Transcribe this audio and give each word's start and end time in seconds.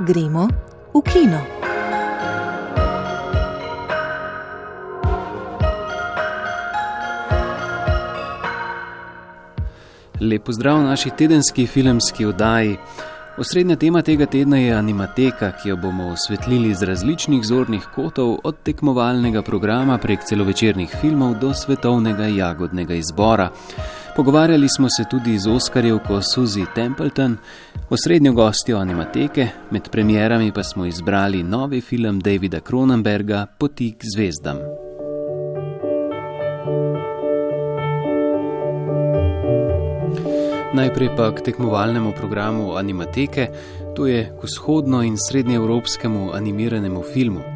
Gremo 0.00 0.48
v 0.94 1.02
kino. 1.12 1.40
Lepo 10.20 10.52
zdrav 10.52 10.78
v 10.78 10.84
naši 10.84 11.10
tedenski 11.10 11.66
filmski 11.66 12.24
oddaji. 12.24 12.76
Osrednja 13.38 13.76
tema 13.76 14.02
tega 14.02 14.26
tedna 14.26 14.56
je 14.56 14.72
animateka, 14.74 15.52
ki 15.52 15.68
jo 15.68 15.76
bomo 15.76 16.08
osvetlili 16.08 16.74
z 16.74 16.82
različnih 16.82 17.44
zornih 17.44 17.84
kotov, 17.94 18.38
od 18.44 18.56
tekmovalnega 18.62 19.42
programa 19.42 19.98
prek 19.98 20.24
celovečernih 20.24 20.96
filmov 21.00 21.38
do 21.40 21.54
svetovnega 21.54 22.24
jagodnega 22.24 22.94
izbora. 22.94 23.50
Pogovarjali 24.20 24.68
smo 24.68 24.88
se 24.90 25.04
tudi 25.10 25.38
z 25.38 25.50
Oskarjevko 25.50 26.14
Suzy 26.14 26.66
Templeton, 26.74 27.36
osrednjo 27.90 28.32
gostjo 28.32 28.78
animateke, 28.78 29.48
med 29.70 29.88
premjerami 29.90 30.52
pa 30.52 30.62
smo 30.62 30.86
izbrali 30.86 31.42
novi 31.42 31.80
film 31.80 32.20
Davida 32.20 32.60
Cronenberga 32.60 33.46
Poti 33.58 33.92
k 33.92 34.02
zvezdam. 34.14 34.56
Najprej 40.74 41.08
pa 41.16 41.34
k 41.34 41.40
tekmovalnemu 41.40 42.12
programu 42.16 42.76
Animateke, 42.76 43.48
to 43.96 44.06
je 44.06 44.32
k 44.40 44.44
vzhodno- 44.44 45.02
in 45.06 45.16
srednjeevropskemu 45.28 46.30
animiranemu 46.32 47.02
filmu. 47.14 47.49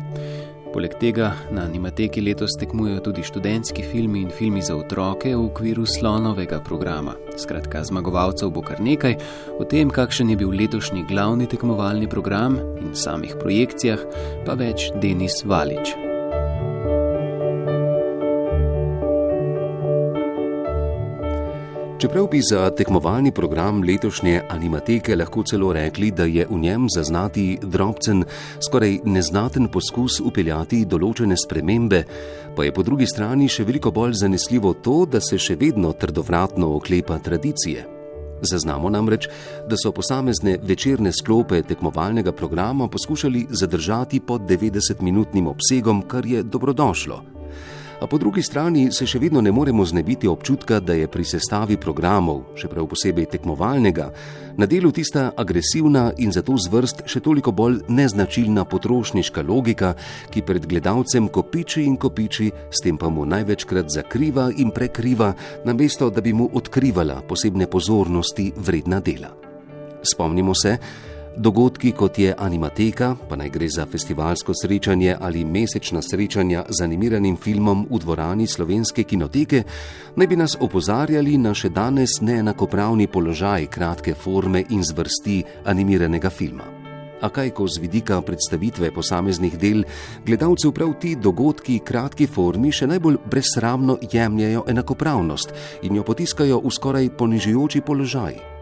Poleg 0.75 0.97
tega 0.99 1.29
na 1.55 1.63
Animateki 1.69 2.19
letos 2.27 2.57
tekmujejo 2.59 3.05
tudi 3.07 3.23
študentski 3.23 3.85
filmi 3.93 4.25
in 4.25 4.31
filmi 4.35 4.63
za 4.63 4.75
otroke 4.77 5.31
v 5.31 5.45
okviru 5.45 5.87
slonovega 5.87 6.59
programa. 6.67 7.15
Skratka, 7.39 7.85
zmagovalcev 7.87 8.51
bo 8.51 8.63
kar 8.67 8.83
nekaj, 8.83 9.15
o 9.55 9.65
tem, 9.71 9.93
kakšen 9.95 10.33
je 10.35 10.41
bil 10.43 10.51
letošnji 10.51 11.05
glavni 11.07 11.47
tekmovalni 11.47 12.11
program 12.11 12.59
in 12.81 12.91
samih 12.99 13.37
projekcijah, 13.39 14.03
pa 14.47 14.59
več 14.59 14.91
Denis 14.99 15.45
Valič. 15.47 15.95
Čeprav 22.05 22.27
bi 22.29 22.41
za 22.43 22.71
tekmovalni 22.71 23.31
program 23.33 23.83
letošnje 23.83 24.43
animateke 24.51 25.17
lahko 25.17 25.43
celo 25.43 25.73
rekli, 25.73 26.11
da 26.11 26.25
je 26.25 26.47
v 26.51 26.59
njem 26.59 26.87
zaznati 26.95 27.59
drobcen, 27.63 28.25
skoraj 28.61 28.99
neznaten 29.05 29.71
poskus 29.73 30.19
upeljati 30.21 30.83
določene 30.85 31.33
spremembe, 31.41 32.03
pa 32.57 32.67
je 32.67 32.75
po 32.77 32.85
drugi 32.85 33.09
strani 33.09 33.49
še 33.49 33.65
veliko 33.65 33.89
bolj 33.89 34.19
zanesljivo 34.21 34.75
to, 34.85 35.07
da 35.09 35.23
se 35.25 35.39
še 35.41 35.57
vedno 35.57 35.95
trdovratno 35.97 36.75
oklepa 36.77 37.17
tradicije. 37.25 37.87
Zaznamo 38.45 38.93
namreč, 38.93 39.31
da 39.65 39.79
so 39.81 39.95
posamezne 39.97 40.59
večerne 40.61 41.13
sklope 41.13 41.63
tekmovalnega 41.63 42.37
programa 42.37 42.85
poskušali 42.89 43.47
zadržati 43.49 44.21
pod 44.21 44.45
90-minutnim 44.51 45.49
obsegom, 45.49 46.05
kar 46.05 46.29
je 46.29 46.45
dobrodošlo 46.45 47.34
a 48.01 48.07
po 48.07 48.19
drugi 48.19 48.43
strani 48.43 48.93
se 48.93 49.07
še 49.07 49.19
vedno 49.19 49.41
ne 49.41 49.53
moremo 49.53 49.85
znebiti 49.85 50.29
občutka, 50.29 50.81
da 50.81 50.95
je 50.95 51.09
pri 51.09 51.25
sestavi 51.25 51.77
programov, 51.77 52.43
še 52.59 52.69
prav 52.69 52.89
posebej 52.91 53.27
tekmovalnega, 53.33 54.11
na 54.57 54.67
delu 54.67 54.93
tista 54.93 55.31
agresivna 55.37 56.13
in 56.19 56.33
zato 56.33 56.57
zvrst 56.59 57.05
še 57.11 57.21
toliko 57.21 57.53
bolj 57.53 57.81
neznačilna 57.89 58.65
potrošniška 58.65 59.43
logika, 59.43 59.95
ki 60.31 60.43
pred 60.43 60.67
gledalcem 60.67 61.29
kopiči 61.29 61.87
in 61.87 61.97
kopiči, 61.97 62.51
s 62.71 62.85
tem 62.85 62.99
pa 62.99 63.09
mu 63.09 63.27
največkrat 63.27 63.91
zakriva 63.91 64.51
in 64.57 64.75
prekriva, 64.75 65.35
namesto 65.65 66.11
da 66.11 66.21
bi 66.21 66.33
mu 66.33 66.51
odkrivala 66.53 67.23
posebne 67.29 67.67
pozornosti 67.71 68.53
vredna 68.57 69.01
dela. 69.01 69.35
Spomnimo 70.05 70.55
se, 70.55 70.77
Dogodki 71.37 71.91
kot 71.93 72.19
je 72.19 72.35
Animateka, 72.39 73.17
pa 73.29 73.37
naj 73.37 73.49
gre 73.51 73.67
za 73.69 73.87
festivalsko 73.91 74.53
srečanje 74.55 75.17
ali 75.21 75.45
mesečna 75.45 76.03
srečanja 76.03 76.63
z 76.69 76.85
animiranim 76.85 77.37
filmom 77.37 77.87
v 77.91 77.99
dvorani 77.99 78.47
slovenske 78.47 79.03
kinoteke, 79.03 79.65
naj 80.17 80.27
bi 80.27 80.37
nas 80.37 80.55
opozarjali 80.61 81.35
na 81.39 81.51
še 81.55 81.73
danes 81.75 82.21
neenakopravni 82.23 83.09
položaj 83.11 83.67
kratke 83.67 84.15
forme 84.15 84.63
in 84.71 84.87
zvrsti 84.87 85.43
animiranega 85.67 86.31
filma. 86.31 86.71
A 87.23 87.29
kaj, 87.35 87.51
ko 87.51 87.67
z 87.67 87.83
vidika 87.83 88.21
predstavitve 88.23 88.95
posameznih 88.95 89.59
del 89.59 89.83
gledalcev 90.27 90.71
prav 90.71 90.95
ti 91.03 91.17
dogodki 91.19 91.81
kratki 91.83 92.31
formi 92.31 92.71
še 92.71 92.87
najbolj 92.87 93.19
brezsramno 93.27 93.99
jemljajo 94.13 94.69
enakopravnost 94.71 95.55
in 95.83 95.99
jo 95.99 96.07
potiskajo 96.07 96.63
v 96.63 96.71
skoraj 96.71 97.17
ponižujoči 97.19 97.83
položaj. 97.83 98.54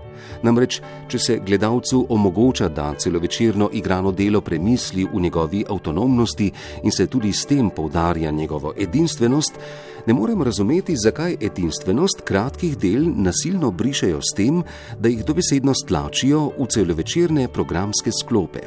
Namreč, 0.42 0.80
če 1.08 1.18
se 1.18 1.38
gledalcu 1.46 2.06
omogoča, 2.10 2.68
da 2.68 2.92
celovečerno 2.98 3.70
igrano 3.72 4.12
delo 4.12 4.40
premisli 4.40 5.04
v 5.04 5.20
njegovi 5.20 5.64
avtonomnosti 5.70 6.50
in 6.82 6.90
se 6.90 7.06
tudi 7.06 7.32
s 7.32 7.46
tem 7.46 7.70
poudarja 7.70 8.30
njegovo 8.30 8.74
edinstvenost, 8.76 9.58
ne 10.06 10.14
morem 10.14 10.42
razumeti, 10.42 10.96
zakaj 10.96 11.36
edinstvenost 11.40 12.24
kratkih 12.24 12.76
del 12.78 13.06
nasilno 13.16 13.70
brišejo 13.70 14.20
s 14.20 14.34
tem, 14.36 14.62
da 14.98 15.08
jih 15.08 15.24
dobesedno 15.24 15.74
stlačijo 15.74 16.50
v 16.58 16.66
celovečerne 16.66 17.48
programske 17.48 18.10
sklope. 18.22 18.66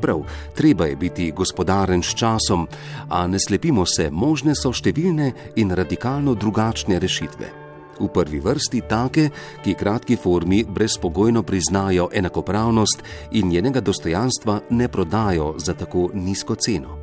Prav, 0.00 0.22
treba 0.54 0.86
je 0.86 0.96
biti 0.96 1.30
gospodaren 1.32 2.02
s 2.02 2.14
časom, 2.14 2.68
a 3.08 3.26
ne 3.26 3.38
slepimo 3.40 3.86
se, 3.86 4.10
možne 4.10 4.54
so 4.54 4.72
številne 4.72 5.32
in 5.56 5.72
radikalno 5.72 6.34
drugačne 6.34 7.00
rešitve. 7.00 7.65
V 8.00 8.08
prvi 8.08 8.40
vrsti 8.40 8.80
take, 8.88 9.28
ki 9.64 9.74
kratki 9.74 10.16
formi 10.16 10.64
brezpogojno 10.68 11.42
priznajo 11.42 12.08
enakopravnost 12.12 13.02
in 13.32 13.48
njenega 13.48 13.80
dostojanstva 13.80 14.60
ne 14.70 14.88
prodajo 14.88 15.54
za 15.58 15.74
tako 15.74 16.10
nizko 16.14 16.54
ceno. 16.54 16.98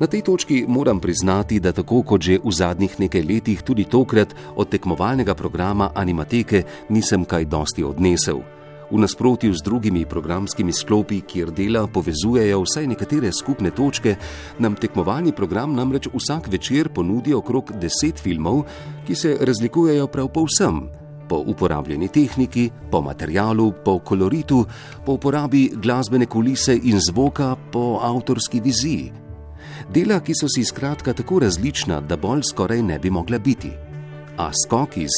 Na 0.00 0.06
tej 0.06 0.22
točki 0.22 0.64
moram 0.68 1.00
priznati, 1.00 1.60
da 1.60 1.72
tako 1.72 2.02
kot 2.02 2.22
že 2.22 2.38
v 2.44 2.52
zadnjih 2.52 3.00
nekaj 3.00 3.22
letih, 3.22 3.62
tudi 3.62 3.84
tokrat 3.84 4.34
od 4.56 4.68
tekmovalnega 4.68 5.34
programa 5.34 5.90
Animateke 5.94 6.62
nisem 6.88 7.24
kaj 7.24 7.44
dosti 7.44 7.84
odnesel. 7.84 8.57
V 8.90 8.96
nasprotju 8.96 9.52
z 9.54 9.60
drugimi 9.64 10.06
programskimi 10.06 10.72
sklopi, 10.72 11.20
kjer 11.20 11.50
dela 11.52 11.82
povezujejo 11.86 12.62
vsaj 12.64 12.86
nekatere 12.88 13.28
skupne 13.36 13.70
točke, 13.70 14.14
nam 14.58 14.78
tekmovalni 14.80 15.32
program 15.36 15.74
namreč 15.76 16.08
vsak 16.14 16.48
večer 16.48 16.88
ponudi 16.88 17.34
okrog 17.36 17.72
deset 17.76 18.16
filmov, 18.16 18.62
ki 19.06 19.14
se 19.14 19.36
razlikujejo 19.40 20.06
prav 20.06 20.30
po 20.32 20.46
vsem. 20.48 20.86
Po 21.28 21.42
uporabljeni 21.46 22.08
tehniki, 22.08 22.70
po 22.90 23.02
materialu, 23.04 23.72
po 23.84 23.98
koloritu, 23.98 24.64
po 25.04 25.18
uporabi 25.20 25.68
glasbene 25.76 26.26
kulise 26.26 26.78
in 26.82 26.96
zvoka, 27.00 27.56
po 27.72 28.00
avtorski 28.02 28.60
viziji. 28.64 29.12
Dela, 29.92 30.22
ki 30.24 30.32
so 30.32 30.48
si 30.48 30.64
skratka 30.64 31.12
tako 31.12 31.42
različna, 31.44 32.00
da 32.00 32.16
bolj 32.16 32.48
skoraj 32.48 32.82
ne 32.82 32.98
bi 32.98 33.10
mogla 33.10 33.38
biti. 33.38 33.70
A 34.38 34.48
skok 34.64 34.96
iz 34.96 35.12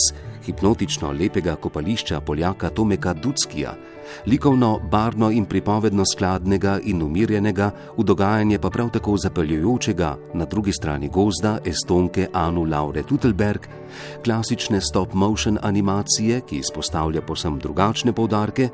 hipnotično 0.47 1.11
lepega 1.13 1.57
kopališča 1.57 2.21
Poljaka 2.21 2.71
Tomeka 2.71 3.15
Dudskija, 3.15 3.75
likovno, 4.27 4.79
barno 4.91 5.31
in 5.31 5.45
pripovedno 5.45 6.05
skladnega 6.13 6.79
in 6.85 7.03
umirjenega, 7.03 7.71
v 7.97 8.05
dogajanje 8.05 8.59
pa 8.59 8.71
prav 8.71 8.91
tako 8.91 9.17
zapeljujočega 9.17 10.17
na 10.35 10.45
drugi 10.45 10.73
strani 10.73 11.09
gozda 11.09 11.59
Estonke 11.65 12.29
Anu 12.33 12.65
Laure 12.65 13.03
Tutelberg, 13.03 13.67
klasične 14.25 14.81
stop-motion 14.81 15.59
animacije, 15.63 16.41
ki 16.41 16.59
izpostavlja 16.59 17.23
posem 17.23 17.59
drugačne 17.59 18.13
povdarke, 18.13 18.69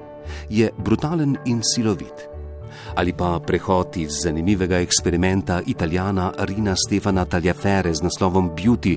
je 0.50 0.70
brutalen 0.78 1.36
in 1.44 1.62
silovit 1.62 2.35
ali 2.94 3.12
pa 3.12 3.40
prehod 3.46 3.96
iz 3.96 4.22
zanimivega 4.22 4.78
eksperimenta 4.78 5.60
italijana 5.66 6.32
Rina 6.38 6.74
Stefana 6.76 7.24
Tagliafere 7.24 7.94
z 7.94 8.02
naslovom 8.02 8.50
Beauty, 8.56 8.96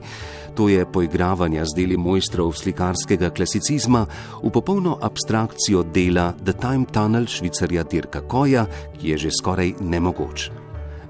to 0.56 0.70
je 0.70 0.86
poigravanje 0.86 1.66
z 1.66 1.76
deli 1.76 1.98
mojstrov 1.98 2.54
slikarskega 2.54 3.30
klasicizma 3.30 4.06
v 4.44 4.52
popolno 4.52 4.97
abstrakcijo 5.02 5.84
dela 5.84 6.34
The 6.44 6.53
Time 6.53 6.86
Tunnel 6.91 7.26
švicarja 7.26 7.84
Dirka 7.84 8.22
Koja, 8.22 8.66
ki 9.00 9.09
je 9.09 9.18
že 9.18 9.30
skoraj 9.32 9.74
nemogoč. 9.82 10.52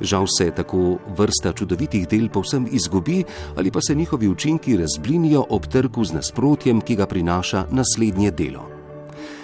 Žal 0.02 0.26
se 0.32 0.52
tako 0.56 0.98
vrsta 1.18 1.54
čudovitih 1.54 2.08
del 2.08 2.30
povsem 2.30 2.68
izgubi, 2.72 3.24
ali 3.58 3.72
pa 3.72 3.82
se 3.82 3.96
njihovi 3.96 4.28
učinki 4.28 4.78
razblinijo 4.78 5.46
ob 5.50 5.68
trku 5.68 6.04
z 6.04 6.14
nasprotjem, 6.14 6.82
ki 6.82 6.96
ga 6.96 7.06
prinaša 7.06 7.66
naslednje 7.72 8.32
delo 8.32 8.79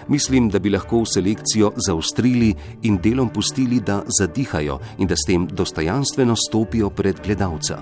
mislim, 0.08 0.50
da 0.50 0.60
bi 0.60 0.70
lahko 0.70 1.04
selekcijo 1.06 1.72
zaustrili 1.88 2.54
in 2.84 2.98
delom 3.04 3.30
pustili, 3.30 3.80
da 3.80 4.04
zadihajo 4.20 4.80
in 4.98 5.08
da 5.08 5.16
s 5.16 5.28
tem 5.28 5.48
dostojanstveno 5.48 6.36
stopijo 6.36 6.90
pred 6.90 7.16
gledalca. 7.26 7.80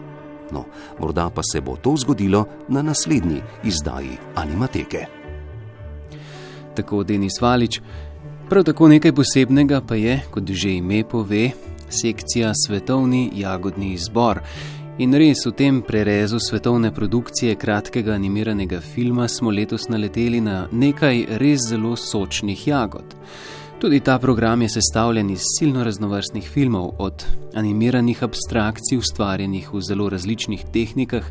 No, 0.52 0.66
morda 1.00 1.30
pa 1.30 1.42
se 1.52 1.62
bo 1.62 1.76
to 1.76 1.96
zgodilo 1.98 2.46
na 2.68 2.82
naslednji 2.82 3.42
izdaji 3.64 4.18
Animateke. 4.36 5.06
Tako 6.76 7.04
Denis 7.04 7.42
Valič. 7.42 7.82
Prav 8.50 8.64
tako 8.64 8.88
nekaj 8.88 9.14
posebnega 9.16 9.82
pa 9.88 9.96
je, 9.96 10.20
kot 10.32 10.52
že 10.52 10.70
ime 10.70 11.04
pove, 11.04 11.52
sekcija 11.90 12.52
Svetovni 12.68 13.32
jagodni 13.36 13.94
izbor. 13.94 14.40
In 15.02 15.10
res 15.18 15.40
v 15.42 15.56
tem 15.58 15.80
prerezu 15.82 16.38
svetovne 16.38 16.92
produkcije 16.94 17.56
kratkega 17.58 18.14
animiranega 18.14 18.78
filma 18.78 19.26
smo 19.28 19.50
letos 19.50 19.88
naleteli 19.90 20.38
na 20.38 20.68
nekaj 20.70 21.40
res 21.42 21.66
zelo 21.66 21.96
sočnih 21.98 22.68
jagod. 22.68 23.16
Tudi 23.82 24.00
ta 24.06 24.20
program 24.22 24.62
je 24.62 24.70
sestavljen 24.70 25.32
iz 25.34 25.42
silno 25.58 25.84
raznovrstnih 25.84 26.46
filmov, 26.46 26.92
od 27.00 27.26
animiranih 27.58 28.22
abstrakcij, 28.24 28.98
ustvarjenih 29.02 29.74
v 29.74 29.82
zelo 29.82 30.12
različnih 30.14 30.62
tehnikah, 30.74 31.26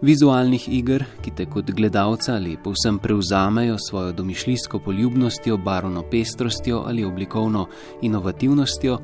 vizualnih 0.00 0.68
iger, 0.72 1.04
ki 1.20 1.36
te 1.36 1.44
kot 1.44 1.68
gledalca 1.70 2.38
ali 2.40 2.56
povsem 2.56 2.98
prevzamejo 2.98 3.76
svojo 3.78 4.12
domišljijsko 4.12 4.78
poljubnostjo, 4.78 5.56
barvno 5.56 6.02
pestrostjo 6.10 6.84
ali 6.86 7.04
oblikovno 7.04 7.66
inovativnostjo, 8.02 8.98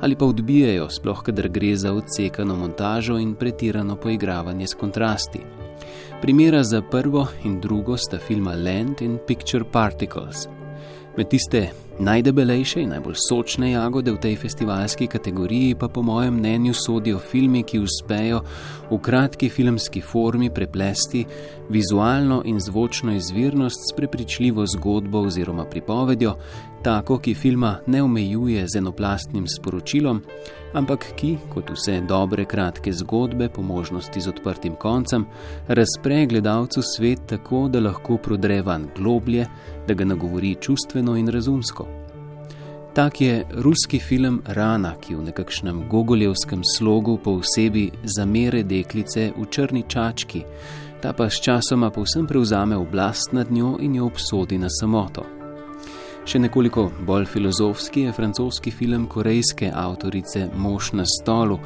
ali 0.00 0.16
pa 0.16 0.26
odbijajo, 0.26 0.88
sploh 0.90 1.22
kadar 1.22 1.48
gre 1.48 1.76
za 1.76 1.92
odsekano 1.92 2.56
montažo 2.56 3.18
in 3.18 3.34
pretirano 3.34 3.96
poigravanje 3.96 4.66
s 4.66 4.74
kontrasti. 4.74 5.40
Primera 6.20 6.62
za 6.62 6.82
prvo 6.82 7.26
in 7.44 7.60
drugo 7.60 7.96
sta 7.96 8.18
filma 8.18 8.54
Land 8.54 9.02
in 9.02 9.18
Picture 9.26 9.64
Particles. 9.64 10.57
Med 11.18 11.26
tiste 11.28 11.70
Najdebelejše 11.98 12.78
in 12.80 12.92
najbolj 12.94 13.16
sočne 13.18 13.72
jagode 13.72 14.12
v 14.14 14.20
tej 14.22 14.36
festivalski 14.38 15.08
kategoriji 15.10 15.74
pa 15.74 15.88
po 15.90 16.02
mojem 16.02 16.36
mnenju 16.38 16.74
sodijo 16.74 17.18
filmi, 17.18 17.64
ki 17.66 17.80
uspejo 17.82 18.38
v 18.90 18.98
kratki 19.02 19.48
filmski 19.50 20.00
formi 20.00 20.50
preplesti 20.54 21.24
vizualno 21.68 22.42
in 22.44 22.60
zvočno 22.60 23.12
izvirnost 23.12 23.90
s 23.90 23.96
prepričljivo 23.96 24.66
zgodbo 24.66 25.24
oziroma 25.26 25.64
pripovedjo, 25.64 26.36
tako 26.82 27.18
ki 27.18 27.34
filma 27.34 27.80
ne 27.86 28.02
omejuje 28.02 28.68
z 28.68 28.78
enoplastnim 28.78 29.48
sporočilom, 29.48 30.22
ampak 30.72 31.06
ki, 31.16 31.36
kot 31.52 31.70
vse 31.70 32.00
dobre 32.08 32.44
kratke 32.44 32.92
zgodbe, 32.92 33.48
po 33.48 33.62
možnosti 33.62 34.20
z 34.20 34.28
odprtim 34.28 34.74
koncem, 34.76 35.26
razpre 35.68 36.26
gledalcu 36.26 36.82
svet 36.82 37.26
tako, 37.26 37.68
da 37.68 37.80
lahko 37.80 38.16
prodre 38.16 38.62
van 38.62 38.88
globlje, 38.96 39.46
da 39.86 39.94
ga 39.94 40.04
nagovori 40.04 40.56
čustveno 40.60 41.16
in 41.16 41.28
razumsko. 41.28 41.88
Tak 42.94 43.20
je 43.20 43.44
ruski 43.54 43.98
film 43.98 44.42
Rana, 44.46 44.94
ki 45.00 45.14
v 45.14 45.22
nekakšnem 45.30 45.84
gogoljevskem 45.88 46.62
slogu 46.76 47.18
po 47.24 47.38
vsebi 47.38 47.90
zamere 48.02 48.62
deklice 48.62 49.30
v 49.36 49.46
črni 49.50 49.84
čački, 49.88 50.42
ta 51.02 51.12
pa 51.12 51.30
s 51.30 51.38
časoma 51.40 51.90
povsem 51.90 52.26
prevzame 52.26 52.76
oblast 52.76 53.32
nad 53.32 53.52
njo 53.52 53.76
in 53.80 53.94
jo 53.94 54.06
obsodi 54.06 54.58
na 54.58 54.66
samoto. 54.80 55.37
Še 56.28 56.36
nekoliko 56.42 56.90
bolj 57.08 57.24
filozofski 57.24 58.02
je 58.04 58.10
francoski 58.12 58.68
film 58.70 59.06
korejske 59.08 59.70
avtorice 59.72 60.42
Mož 60.60 60.90
na 60.92 61.06
stolu. 61.08 61.56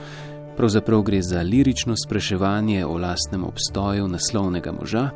Pravzaprav 0.54 1.02
gre 1.02 1.18
za 1.22 1.42
lirično 1.42 1.96
spraševanje 1.98 2.84
o 2.86 2.94
lastnem 2.94 3.42
obstoju 3.44 4.06
naslovnega 4.08 4.72
moža, 4.72 5.08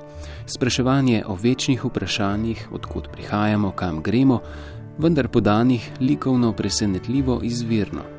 spraševanje 0.51 1.23
o 1.31 1.39
večnih 1.39 1.85
vprašanjih, 1.85 2.67
odkud 2.73 3.07
prihajamo, 3.13 3.71
kam 3.71 4.03
gremo, 4.03 4.41
vendar 4.99 5.29
podanih 5.29 5.91
likovno 6.01 6.53
presenetljivo 6.53 7.41
izvirno. 7.43 8.16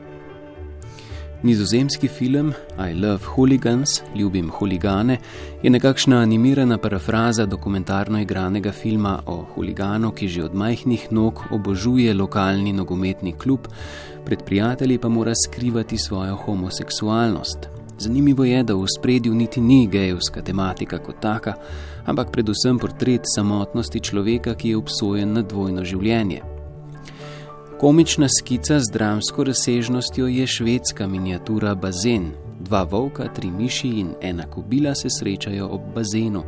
Nizozemski 1.44 2.08
film 2.08 2.54
I 2.80 2.94
Love 2.94 3.26
Hooligans, 3.26 4.02
Ljubim 4.16 4.50
huligane, 4.50 5.18
je 5.64 5.70
nekakšna 5.70 6.18
animirana 6.18 6.78
parafraza 6.78 7.46
dokumentarno 7.46 8.22
igranega 8.22 8.72
filma 8.72 9.20
o 9.26 9.46
huliganu, 9.54 10.12
ki 10.12 10.28
že 10.28 10.44
od 10.44 10.56
majhnih 10.56 11.08
nog 11.12 11.44
obožuje 11.52 12.14
lokalni 12.14 12.74
nogometni 12.74 13.34
klub, 13.34 13.68
pred 14.26 14.44
prijatelji 14.44 14.98
pa 14.98 15.10
mora 15.10 15.34
skrivati 15.46 15.98
svojo 15.98 16.36
homoseksualnost. 16.36 17.70
Zanimivo 18.00 18.44
je, 18.44 18.64
da 18.64 18.76
v 18.76 18.86
spredju 18.98 19.36
niti 19.36 19.62
ni 19.62 19.88
gejovska 19.88 20.42
tematika 20.42 20.98
kot 20.98 21.22
taka, 21.22 21.54
ampak 22.06 22.32
predvsem 22.32 22.80
portret 22.80 23.22
samotnosti 23.36 24.00
človeka, 24.00 24.56
ki 24.56 24.70
je 24.70 24.78
obsojen 24.78 25.34
na 25.34 25.42
dvojno 25.42 25.86
življenje. 25.86 26.57
Komična 27.80 28.28
skica 28.40 28.80
z 28.80 28.84
dramsko 28.94 29.44
razsežnostjo 29.44 30.28
je 30.28 30.48
švedska 30.48 31.08
miniatura 31.08 31.76
Bazen. 31.76 32.32
Dva 32.60 32.84
volka, 32.84 33.28
tri 33.34 33.52
miši 33.52 33.88
in 33.88 34.10
ena 34.22 34.48
kobila 34.50 34.96
se 34.96 35.10
srečajo 35.20 35.68
ob 35.68 35.82
bazenu. 35.96 36.44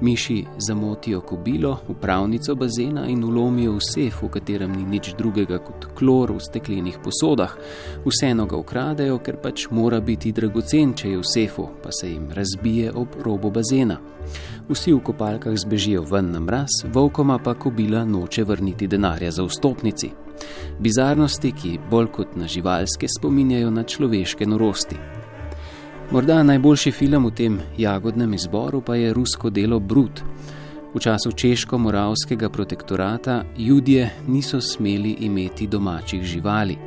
Miši 0.00 0.44
zamotijo 0.58 1.20
kobilo, 1.20 1.78
upravnico 1.88 2.54
bazena 2.54 3.06
in 3.06 3.24
ulomijo 3.24 3.72
v 3.72 3.80
sef, 3.80 4.22
v 4.22 4.28
katerem 4.28 4.72
ni 4.72 4.84
nič 4.84 5.14
drugega 5.18 5.58
kot 5.58 5.86
klor 5.94 6.32
v 6.32 6.40
steklenih 6.40 6.98
posodah. 7.04 7.54
Vseeno 8.04 8.46
ga 8.46 8.56
ukradejo, 8.56 9.18
ker 9.18 9.38
pač 9.38 9.68
mora 9.70 10.00
biti 10.00 10.32
dragocen, 10.32 10.94
če 10.94 11.08
je 11.08 11.22
v 11.22 11.30
sefu, 11.34 11.68
pa 11.82 11.92
se 11.92 12.10
jim 12.10 12.26
razbije 12.34 12.90
ob 12.92 13.14
robu 13.22 13.50
bazena. 13.50 14.00
Vsi 14.68 14.92
v 14.92 15.00
kopalkah 15.06 15.54
zbežijo 15.54 16.02
ven 16.02 16.32
na 16.34 16.40
mraz, 16.40 16.82
volkoma 16.92 17.38
pa 17.38 17.54
kobila 17.54 18.04
noče 18.04 18.44
vrniti 18.44 18.90
denarja 18.90 19.30
za 19.30 19.46
vstopnici. 19.46 20.23
Bizarnosti, 20.78 21.52
ki 21.52 21.78
bolj 21.90 22.06
kot 22.06 22.36
na 22.36 22.46
živalske 22.46 23.08
spominjajo 23.18 23.70
na 23.70 23.82
človeške 23.82 24.46
norosti. 24.46 24.96
Morda 26.10 26.42
najboljši 26.42 26.92
film 26.92 27.26
v 27.26 27.30
tem 27.30 27.60
jagodnem 27.78 28.34
izboru 28.34 28.80
pa 28.80 28.96
je 28.96 29.12
rusko 29.12 29.50
delo 29.50 29.80
Brut. 29.80 30.20
V 30.94 31.00
času 31.00 31.32
češko-moravskega 31.32 32.48
protektorata 32.48 33.42
ljudje 33.58 34.10
niso 34.26 34.60
smeli 34.60 35.16
imeti 35.20 35.66
domačih 35.66 36.22
živali. 36.22 36.78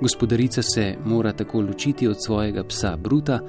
Gospodarica 0.00 0.62
se 0.62 0.94
mora 1.04 1.32
tako 1.32 1.60
ločiti 1.60 2.08
od 2.08 2.16
svojega 2.24 2.64
psa 2.64 2.96
Bruta, 2.96 3.40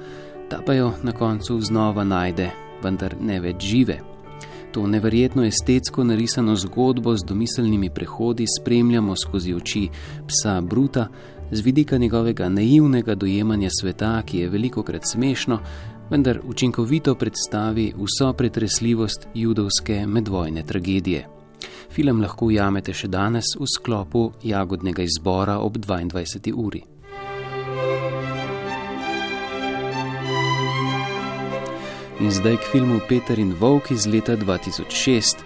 ta 0.48 0.60
pa 0.66 0.74
jo 0.74 0.92
na 1.02 1.12
koncu 1.12 1.60
znova 1.60 2.04
najde, 2.04 2.50
vendar 2.82 3.14
ne 3.20 3.40
več 3.40 3.64
žive. 3.64 3.98
To 4.72 4.86
neverjetno 4.86 5.44
estetsko 5.44 6.04
narisano 6.04 6.56
zgodbo 6.56 7.16
z 7.16 7.24
domiselnimi 7.24 7.90
prehodi 7.90 8.46
spremljamo 8.60 9.14
skozi 9.16 9.54
oči 9.54 9.88
psa 10.26 10.60
Bruta, 10.60 11.08
z 11.50 11.60
vidika 11.60 11.98
njegovega 11.98 12.48
naivnega 12.48 13.14
dojemanja 13.14 13.68
sveta, 13.80 14.22
ki 14.22 14.38
je 14.38 14.48
veliko 14.48 14.82
krat 14.82 15.02
smešno, 15.04 15.58
vendar 16.10 16.40
učinkovito 16.44 17.14
predstavi 17.14 17.94
vso 17.96 18.32
pretresljivost 18.32 19.28
judovske 19.34 20.06
medvojne 20.06 20.62
tragedije. 20.62 21.28
Film 21.90 22.20
lahko 22.20 22.46
ujamete 22.46 22.92
še 22.94 23.08
danes 23.08 23.56
v 23.58 23.66
sklopu 23.66 24.32
jagodnega 24.42 25.02
izbora 25.02 25.58
ob 25.58 25.78
22. 25.78 26.52
uri. 26.54 26.82
In 32.20 32.32
zdaj 32.34 32.56
k 32.56 32.66
filmu 32.72 33.00
Peter 33.08 33.38
in 33.38 33.52
Volk 33.60 33.90
iz 33.90 34.06
leta 34.06 34.34
2006. 34.36 35.38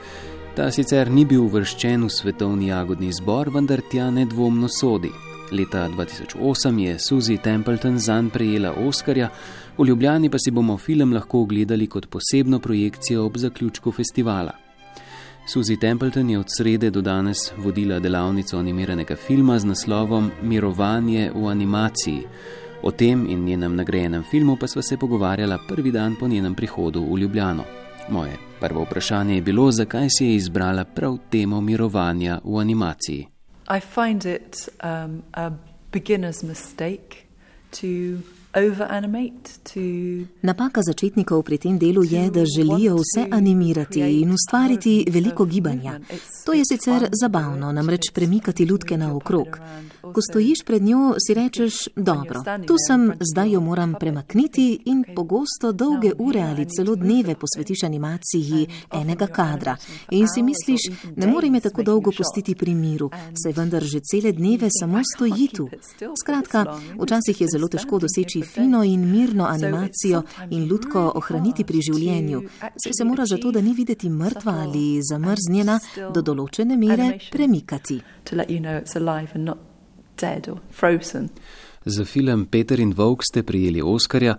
Ta 0.56 0.70
sicer 0.72 1.10
ni 1.12 1.26
bil 1.28 1.42
uvrščen 1.44 2.06
v 2.06 2.08
svetovni 2.08 2.70
jagodni 2.70 3.10
izbor, 3.12 3.50
vendar 3.52 3.82
tja 3.92 4.06
nedvomno 4.10 4.70
sodi. 4.72 5.10
Leta 5.52 5.82
2008 5.92 6.78
je 6.80 6.94
Suzy 6.96 7.36
Templeton 7.36 7.98
zanj 7.98 8.30
prejela 8.32 8.72
Oscarja, 8.86 9.28
v 9.76 9.84
Ljubljani 9.84 10.30
pa 10.32 10.40
si 10.40 10.50
bomo 10.50 10.78
film 10.78 11.12
lahko 11.12 11.42
ogledali 11.44 11.86
kot 11.86 12.08
posebno 12.08 12.58
projekcijo 12.58 13.26
ob 13.26 13.36
zaključku 13.36 13.92
festivala. 13.92 14.56
Suzy 15.44 15.76
Templeton 15.76 16.30
je 16.30 16.38
od 16.38 16.56
srede 16.56 16.90
do 16.90 17.00
danes 17.00 17.52
vodila 17.58 17.98
delavnico 17.98 18.56
animiranega 18.58 19.16
filma 19.16 19.58
z 19.58 19.74
naslovom 19.74 20.30
Mirovanje 20.42 21.30
v 21.34 21.46
animaciji. 21.48 22.24
O 22.82 22.90
tem 22.90 23.26
in 23.30 23.44
njenem 23.44 23.76
nagrajenem 23.76 24.22
filmu 24.30 24.56
pa 24.56 24.66
sva 24.66 24.82
se 24.82 24.96
pogovarjala 24.96 25.58
prvi 25.68 25.90
dan 25.90 26.16
po 26.20 26.28
njenem 26.28 26.54
prihodu 26.54 27.04
v 27.14 27.18
Ljubljano. 27.18 27.64
Moje 28.08 28.38
prvo 28.60 28.82
vprašanje 28.82 29.34
je 29.34 29.42
bilo, 29.42 29.70
zakaj 29.70 30.08
si 30.10 30.26
je 30.26 30.34
izbrala 30.34 30.84
prav 30.84 31.18
temo 31.30 31.60
mirovanja 31.60 32.40
v 32.44 32.58
animaciji. 32.60 33.26
I 33.76 33.80
find 33.80 34.24
it 34.24 34.68
um, 34.84 35.22
a 35.32 35.50
beginner's 35.92 36.42
mistake 36.42 37.16
to 37.70 37.86
Napaka 40.42 40.84
začetnikov 40.84 41.40
pri 41.40 41.56
tem 41.56 41.78
delu 41.80 42.04
je, 42.04 42.30
da 42.30 42.44
želijo 42.44 42.98
vse 43.00 43.24
animirati 43.30 44.00
in 44.20 44.32
ustvariti 44.32 45.06
veliko 45.08 45.44
gibanja. 45.44 46.00
To 46.44 46.52
je 46.52 46.64
sicer 46.72 47.08
zabavno, 47.22 47.72
namreč 47.72 48.10
premikati 48.14 48.66
lutke 48.66 48.96
naokrog. 48.96 49.46
Ko 50.02 50.20
stojiš 50.30 50.58
pred 50.66 50.82
njo, 50.82 51.14
si 51.26 51.34
rečeš: 51.34 51.88
Dobro, 51.96 52.42
tu 52.66 52.76
sem, 52.88 53.12
zdaj 53.32 53.52
jo 53.52 53.60
moram 53.60 53.94
premakniti 54.00 54.82
in 54.84 55.04
pogosto 55.16 55.72
dolge 55.72 56.12
ure 56.18 56.42
ali 56.42 56.66
celo 56.76 56.96
dneve 56.96 57.34
posvetiš 57.34 57.82
animaciji 57.82 58.66
enega 58.92 59.26
kadra. 59.26 59.76
In 60.10 60.28
si 60.28 60.42
misliš, 60.42 60.80
ne 61.16 61.26
more 61.26 61.50
me 61.50 61.60
tako 61.60 61.82
dolgo 61.82 62.12
pustiti 62.16 62.54
pri 62.54 62.74
miru, 62.74 63.10
saj 63.42 63.52
vendar 63.52 63.82
že 63.82 64.00
cele 64.00 64.32
dneve 64.32 64.68
samo 64.80 65.00
stoji 65.16 65.48
tu. 65.48 65.68
Skratka, 66.22 66.76
včasih 67.00 67.40
je 67.40 67.48
zelo 67.52 67.68
težko 67.68 67.98
doseči 67.98 68.41
fino 68.42 68.82
in 68.84 69.10
mirno 69.10 69.46
animacijo 69.46 70.22
in 70.50 70.68
lutko 70.68 71.12
ohraniti 71.14 71.64
pri 71.64 71.80
življenju, 71.80 72.42
saj 72.58 72.92
se 72.98 73.04
mora 73.04 73.26
zato, 73.26 73.50
da 73.50 73.60
ni 73.60 73.74
videti 73.74 74.10
mrtva 74.10 74.52
ali 74.64 75.00
zamrznjena, 75.02 75.78
do 76.14 76.22
določene 76.22 76.76
mere 76.76 77.18
premikati. 77.30 78.00
Za 81.84 82.04
film 82.04 82.46
Peter 82.46 82.80
in 82.80 82.92
Volk 82.96 83.24
ste 83.24 83.42
prijeli 83.42 83.82
Oskarja, 83.82 84.36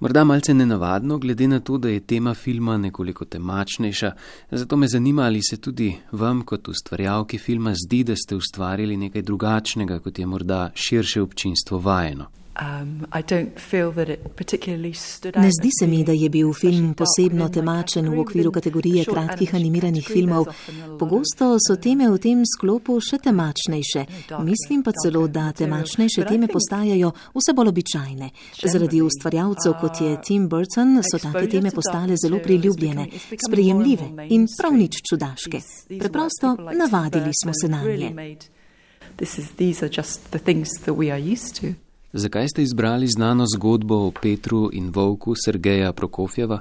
Morda 0.00 0.24
malce 0.24 0.54
nenavadno, 0.54 1.18
glede 1.18 1.48
na 1.48 1.60
to, 1.60 1.78
da 1.78 1.88
je 1.88 2.00
tema 2.00 2.34
filma 2.34 2.78
nekoliko 2.78 3.24
temačnejša, 3.24 4.12
zato 4.50 4.76
me 4.76 4.88
zanima, 4.88 5.22
ali 5.22 5.42
se 5.42 5.56
tudi 5.56 5.96
vam, 6.12 6.42
kot 6.42 6.68
ustvarjalki 6.68 7.38
filma, 7.38 7.74
zdi, 7.84 8.04
da 8.04 8.16
ste 8.16 8.36
ustvarili 8.36 8.96
nekaj 8.96 9.22
drugačnega, 9.22 9.98
kot 9.98 10.18
je 10.18 10.26
morda 10.26 10.70
širše 10.74 11.22
občinstvo 11.22 11.78
vajeno. 11.78 12.30
Um, 12.60 13.06
ne 15.36 15.50
zdi 15.60 15.70
se 15.80 15.86
mi, 15.86 16.04
da 16.04 16.12
je 16.12 16.28
bil 16.28 16.52
film 16.52 16.94
posebno 16.94 17.48
temačen 17.48 18.08
v 18.08 18.20
okviru 18.20 18.52
kategorije 18.52 19.04
kratkih 19.04 19.54
animiranih 19.54 20.06
filmov. 20.06 20.44
Pogosto 20.98 21.56
so 21.56 21.76
teme 21.80 22.10
v 22.10 22.18
tem 22.20 22.44
sklopu 22.44 22.98
še 23.00 23.18
temačnejše. 23.24 24.04
Mislim 24.44 24.84
pa 24.84 24.92
celo, 24.92 25.24
da 25.28 25.52
temačnejše 25.56 26.28
teme 26.28 26.52
postajajo 26.52 27.14
vse 27.32 27.56
bolj 27.56 27.72
običajne. 27.72 28.30
Zaradi 28.60 29.02
ustvarjalcev, 29.08 29.80
kot 29.80 30.04
je 30.04 30.20
Tim 30.20 30.48
Burton, 30.48 31.00
so 31.00 31.16
take 31.16 31.48
teme 31.48 31.72
postale 31.72 32.20
zelo 32.20 32.44
priljubljene, 32.44 33.08
sprejemljive 33.48 34.28
in 34.28 34.44
prav 34.58 34.76
nič 34.76 35.00
čudaške. 35.08 35.64
Preprosto 35.96 36.56
navadili 36.76 37.32
smo 37.32 37.56
se 37.56 37.68
na 37.72 37.84
nje. 37.88 38.36
This 39.16 39.38
is, 39.38 39.56
these 39.56 39.84
are 39.84 39.92
just 39.96 40.28
the 40.30 40.38
things 40.38 40.68
that 40.84 40.96
we 40.96 41.08
are 41.08 41.32
used 41.32 41.56
to. 41.60 41.89
Zakaj 42.12 42.48
ste 42.48 42.62
izbrali 42.62 43.06
znano 43.06 43.44
zgodbo 43.56 43.94
o 43.94 44.10
Petru 44.22 44.70
in 44.72 44.90
Volku 44.94 45.34
Sergeja 45.44 45.92
Prokofjeva? 45.92 46.60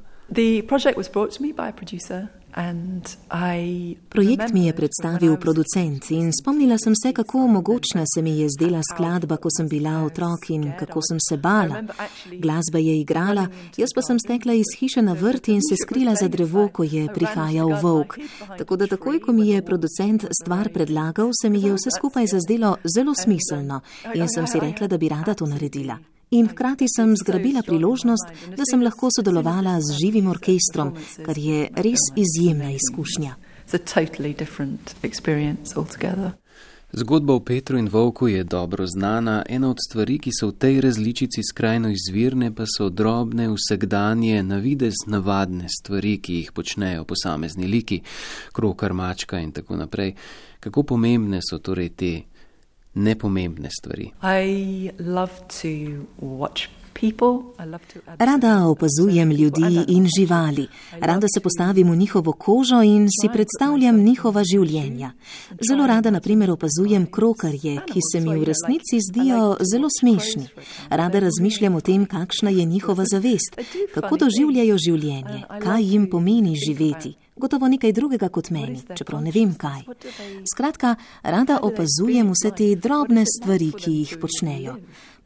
Projekt 4.10 4.54
mi 4.54 4.66
je 4.66 4.74
predstavil 4.74 5.38
producent 5.38 6.12
in 6.12 6.32
spomnila 6.42 6.78
sem 6.78 6.94
se, 7.04 7.14
kako 7.14 7.48
mogočna 7.48 8.04
se 8.16 8.22
mi 8.22 8.40
je 8.40 8.48
zdela 8.50 8.82
skladba, 8.94 9.38
ko 9.38 9.50
sem 9.58 9.68
bila 9.70 10.04
otrok 10.04 10.50
in 10.50 10.72
kako 10.80 11.02
sem 11.02 11.18
se 11.30 11.38
bala. 11.38 11.84
Glasba 12.40 12.80
je 12.80 13.00
igrala, 13.00 13.48
jaz 13.78 13.90
pa 13.96 14.02
sem 14.02 14.20
stekla 14.20 14.54
iz 14.54 14.74
hiše 14.80 15.02
na 15.02 15.14
vrt 15.14 15.48
in 15.48 15.62
se 15.62 15.76
skrila 15.84 16.16
za 16.16 16.28
drevo, 16.28 16.68
ko 16.74 16.84
je 16.84 17.08
prihajal 17.14 17.80
volk. 17.82 18.18
Tako 18.58 18.76
da 18.76 18.88
takoj, 18.88 19.20
ko 19.20 19.34
mi 19.34 19.50
je 19.50 19.66
producent 19.66 20.26
stvar 20.42 20.74
predlagal, 20.74 21.32
se 21.42 21.50
mi 21.50 21.62
je 21.62 21.74
vse 21.74 21.90
skupaj 21.98 22.28
zazdelo 22.28 22.76
zelo 22.96 23.14
smiselno. 23.16 23.82
In 24.14 24.28
sem 24.28 24.48
si 24.48 24.60
rekla, 24.60 24.88
da 24.88 24.98
bi 24.98 25.10
rada 25.10 25.34
to 25.34 25.46
naredila 25.46 26.00
in 26.32 26.48
hkrati 26.48 26.86
sem 26.96 27.16
zgrabila 27.18 27.62
priložnost, 27.66 28.28
da 28.58 28.64
sem 28.72 28.84
lahko 28.84 29.10
sodelovala 29.16 29.80
z 29.82 29.98
živim 30.02 30.28
orkestrom, 30.28 30.94
kar 31.26 31.38
je 31.38 31.70
res 31.76 32.10
izjemna 32.16 32.72
izkušnja. 32.72 33.36
Zgodba 36.92 37.34
o 37.34 37.40
Petru 37.40 37.78
in 37.78 37.90
Volku 37.92 38.28
je 38.28 38.44
dobro 38.44 38.88
znana. 38.88 39.44
Ena 39.50 39.70
od 39.70 39.78
stvari, 39.90 40.18
ki 40.20 40.32
so 40.34 40.48
v 40.48 40.56
tej 40.58 40.82
različici 40.82 41.44
skrajno 41.46 41.92
izvirne, 41.94 42.50
pa 42.56 42.66
so 42.66 42.90
drobne, 42.90 43.46
vsakdanje, 43.54 44.42
navidez 44.44 45.06
navadne 45.06 45.70
stvari, 45.70 46.18
ki 46.18 46.34
jih 46.34 46.52
počnejo 46.52 47.06
posamezni 47.06 47.68
liki, 47.68 48.02
krokar, 48.54 48.94
mačka 48.94 49.38
in 49.40 49.52
tako 49.52 49.78
naprej. 49.78 50.16
Kako 50.60 50.84
pomembne 50.84 51.44
so 51.46 51.60
torej 51.60 51.90
te 51.90 52.12
nepomembne 52.94 53.70
stvari. 53.72 54.12
Rada 58.20 58.68
opazujem 58.68 59.32
ljudi 59.32 59.86
in 59.88 60.08
živali, 60.18 60.68
rada 61.00 61.28
se 61.34 61.40
postavim 61.40 61.92
v 61.92 61.96
njihovo 61.96 62.32
kožo 62.32 62.82
in 62.82 63.08
si 63.08 63.30
predstavljam 63.34 64.04
njihova 64.04 64.44
življenja. 64.44 65.12
Zelo 65.70 65.88
rada, 65.88 66.12
na 66.12 66.20
primer, 66.20 66.52
opazujem 66.52 67.06
krokarje, 67.12 67.80
ki 67.88 68.00
se 68.12 68.20
mi 68.20 68.36
v 68.40 68.44
resnici 68.44 69.00
zdijo 69.10 69.58
zelo 69.72 69.88
smešni. 70.00 70.48
Rada 70.90 71.20
razmišljam 71.20 71.76
o 71.76 71.82
tem, 71.82 72.06
kakšna 72.06 72.50
je 72.50 72.66
njihova 72.66 73.06
zavest, 73.12 73.60
kako 73.94 74.18
doživljajo 74.18 74.78
življenje, 74.78 75.44
kaj 75.62 75.84
jim 75.84 76.10
pomeni 76.10 76.56
živeti. 76.68 77.16
gotovo 77.40 77.68
nekaj 77.68 77.94
drugega 77.94 78.30
kot 78.30 78.50
meni, 78.50 78.82
čeprav 78.98 79.22
ne 79.24 79.32
vem 79.32 79.54
kaj. 79.56 79.86
Skratka, 80.54 80.96
rada 81.24 81.60
opazujem 81.64 82.34
vse 82.34 82.52
te 82.58 82.68
drobne 82.76 83.24
stvari, 83.26 83.72
ki 83.72 83.92
jih 84.02 84.18
počnejo. 84.22 84.76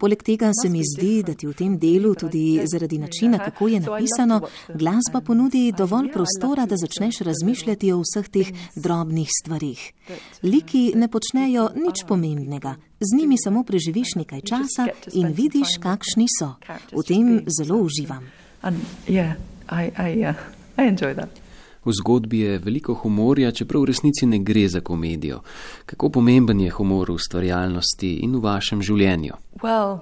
Poleg 0.04 0.20
tega 0.20 0.50
se 0.52 0.68
mi 0.68 0.82
zdi, 0.84 1.22
da 1.24 1.32
ti 1.32 1.48
v 1.48 1.54
tem 1.56 1.78
delu, 1.80 2.10
tudi 2.20 2.60
zaradi 2.68 2.98
načina, 3.00 3.38
kako 3.40 3.70
je 3.72 3.80
napisano, 3.80 4.42
glasba 4.76 5.22
ponudi 5.24 5.72
dovolj 5.72 6.10
prostora, 6.12 6.66
da 6.68 6.76
začneš 6.76 7.22
razmišljati 7.24 7.92
o 7.96 8.02
vseh 8.02 8.28
teh 8.28 8.50
drobnih 8.76 9.30
stvarih. 9.32 9.86
Liki 10.44 10.82
ne 11.00 11.08
počnejo 11.08 11.70
nič 11.86 12.04
pomembnega, 12.08 12.76
z 13.00 13.16
njimi 13.16 13.40
samo 13.40 13.64
preživiš 13.64 14.18
nekaj 14.20 14.42
časa 14.42 14.90
in 15.14 15.32
vidiš, 15.32 15.78
kakšni 15.80 16.28
so. 16.36 16.52
V 16.92 17.06
tem 17.08 17.40
zelo 17.48 17.80
uživam. 17.88 18.28
And, 18.62 18.84
yeah, 19.08 19.40
I, 19.72 19.88
I, 19.96 20.28
uh, 20.28 20.36
I 20.76 20.92
enjoy 20.92 21.16
that. 21.16 21.43
V 21.86 21.92
zgodbi 21.92 22.40
je 22.40 22.58
veliko 22.60 22.94
humorja, 22.94 23.52
čeprav 23.52 23.82
v 23.82 23.92
resnici 23.92 24.26
ne 24.26 24.40
gre 24.40 24.68
za 24.70 24.82
komedijo. 24.82 25.42
Kako 25.86 26.10
pomemben 26.10 26.60
je 26.60 26.72
humor 26.72 27.12
v 27.12 27.20
ustvarjalnosti 27.20 28.16
in 28.24 28.36
v 28.36 28.44
vašem 28.44 28.82
življenju? 28.82 29.36
Well, 29.64 30.02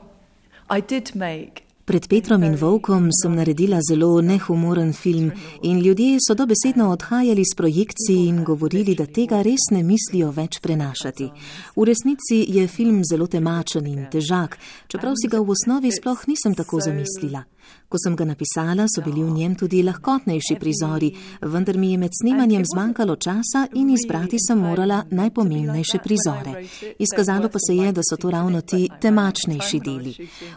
Pred 1.92 2.08
Petrom 2.08 2.44
in 2.44 2.56
Volkom 2.56 3.10
sem 3.12 3.34
naredila 3.36 3.80
zelo 3.84 4.22
nehumoren 4.22 4.94
film 4.94 5.32
in 5.62 5.80
ljudje 5.80 6.20
so 6.28 6.34
dobesedno 6.34 6.92
odhajali 6.92 7.44
z 7.44 7.58
projekcij 7.58 8.28
in 8.28 8.44
govorili, 8.44 8.96
da 8.96 9.06
tega 9.06 9.42
res 9.42 9.66
ne 9.72 9.82
mislijo 9.84 10.30
več 10.32 10.60
prenašati. 10.62 11.28
V 11.76 11.84
resnici 11.84 12.46
je 12.48 12.68
film 12.68 13.02
zelo 13.04 13.28
temačen 13.28 13.88
in 13.88 14.06
težak, 14.12 14.56
čeprav 14.88 15.18
si 15.20 15.28
ga 15.28 15.42
v 15.42 15.52
osnovi 15.52 15.92
sploh 15.92 16.28
nisem 16.28 16.56
tako 16.56 16.80
zamislila. 16.80 17.44
Ko 17.92 18.00
sem 18.00 18.16
ga 18.16 18.24
napisala, 18.26 18.86
so 18.88 19.02
bili 19.04 19.24
v 19.24 19.30
njem 19.36 19.56
tudi 19.60 19.82
lahkotnejši 19.84 20.56
prizori, 20.60 21.10
vendar 21.42 21.78
mi 21.78 21.92
je 21.92 21.98
med 21.98 22.14
snemanjem 22.22 22.64
zmanjkalo 22.74 23.16
časa 23.16 23.66
in 23.76 23.90
izbrati 23.90 24.38
sem 24.40 24.60
morala 24.60 25.04
najpomembnejše 25.12 26.00
prizore. 26.04 26.54
Izkazalo 27.00 27.50
pa 27.50 27.60
se 27.60 27.76
je, 27.76 27.92
da 27.92 28.02
so 28.10 28.16
to 28.16 28.32
ravno 28.32 28.62
ti 28.62 28.88
temačnejši 29.02 29.80
deli. 29.80 30.14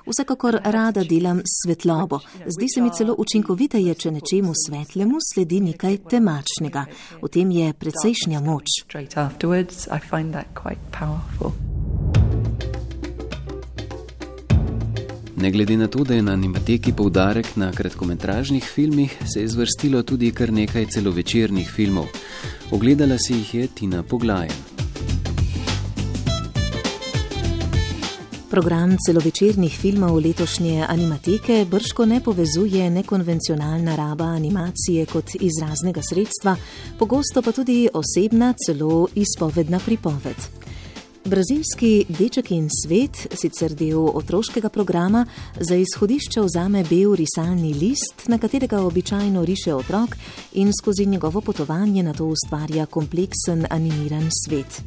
Vsekakor 0.06 0.60
rada 0.64 1.02
delam 1.04 1.40
svetlobo. 1.44 2.20
Zdi 2.46 2.68
se 2.74 2.82
mi 2.82 2.90
celo 2.94 3.14
učinkoviteje, 3.18 3.94
če 3.94 4.10
nečemu 4.10 4.52
svetlemu 4.66 5.18
sledi 5.34 5.60
nekaj 5.60 5.98
temačnega. 6.10 6.86
V 7.22 7.28
tem 7.34 7.50
je 7.50 7.72
precejšnja 7.72 8.40
moč. 8.40 8.78
Ne 15.36 15.50
glede 15.50 15.76
na 15.76 15.86
to, 15.86 16.04
da 16.04 16.14
je 16.14 16.22
na 16.22 16.32
animateki 16.32 16.92
poudarek 16.92 17.56
na 17.56 17.72
kratkometražnih 17.72 18.64
filmih, 18.64 19.16
se 19.34 19.40
je 19.40 19.48
zvrstilo 19.48 20.02
tudi 20.02 20.30
kar 20.30 20.52
nekaj 20.52 20.86
celovečernih 20.86 21.70
filmov. 21.70 22.06
Ogledala 22.70 23.18
si 23.18 23.34
jih 23.34 23.54
je 23.54 23.66
Tina 23.66 24.02
Poglajen. 24.02 24.74
Program 28.50 28.96
celovečernih 29.06 29.78
filmov 29.80 30.18
letošnje 30.22 30.86
animateke 30.88 31.66
brško 31.70 32.06
ne 32.06 32.20
povezuje 32.20 32.90
nekonvencionalna 32.90 33.96
raba 33.96 34.24
animacije 34.24 35.06
kot 35.06 35.34
izraznega 35.40 36.00
sredstva, 36.02 36.56
pogosto 36.98 37.42
pa 37.42 37.52
tudi 37.52 37.88
osebna, 37.94 38.54
celo 38.66 39.08
izpovedna 39.14 39.78
pripoved. 39.78 40.63
Brazilski 41.24 42.04
deček 42.08 42.50
in 42.50 42.66
svet, 42.68 43.16
sicer 43.32 43.72
del 43.72 44.10
otroškega 44.12 44.68
programa, 44.68 45.22
za 45.56 45.76
izhodišče 45.80 46.42
vzame 46.44 46.82
bel 46.84 47.14
risalni 47.16 47.72
list, 47.74 48.26
na 48.28 48.36
katerega 48.38 48.82
običajno 48.84 49.44
riše 49.44 49.74
otrok 49.74 50.16
in 50.52 50.72
skozi 50.80 51.06
njegovo 51.06 51.40
potovanje 51.40 52.02
na 52.02 52.12
to 52.12 52.26
ustvarja 52.26 52.86
kompleksen 52.86 53.66
animiran 53.70 54.28
svet. 54.44 54.82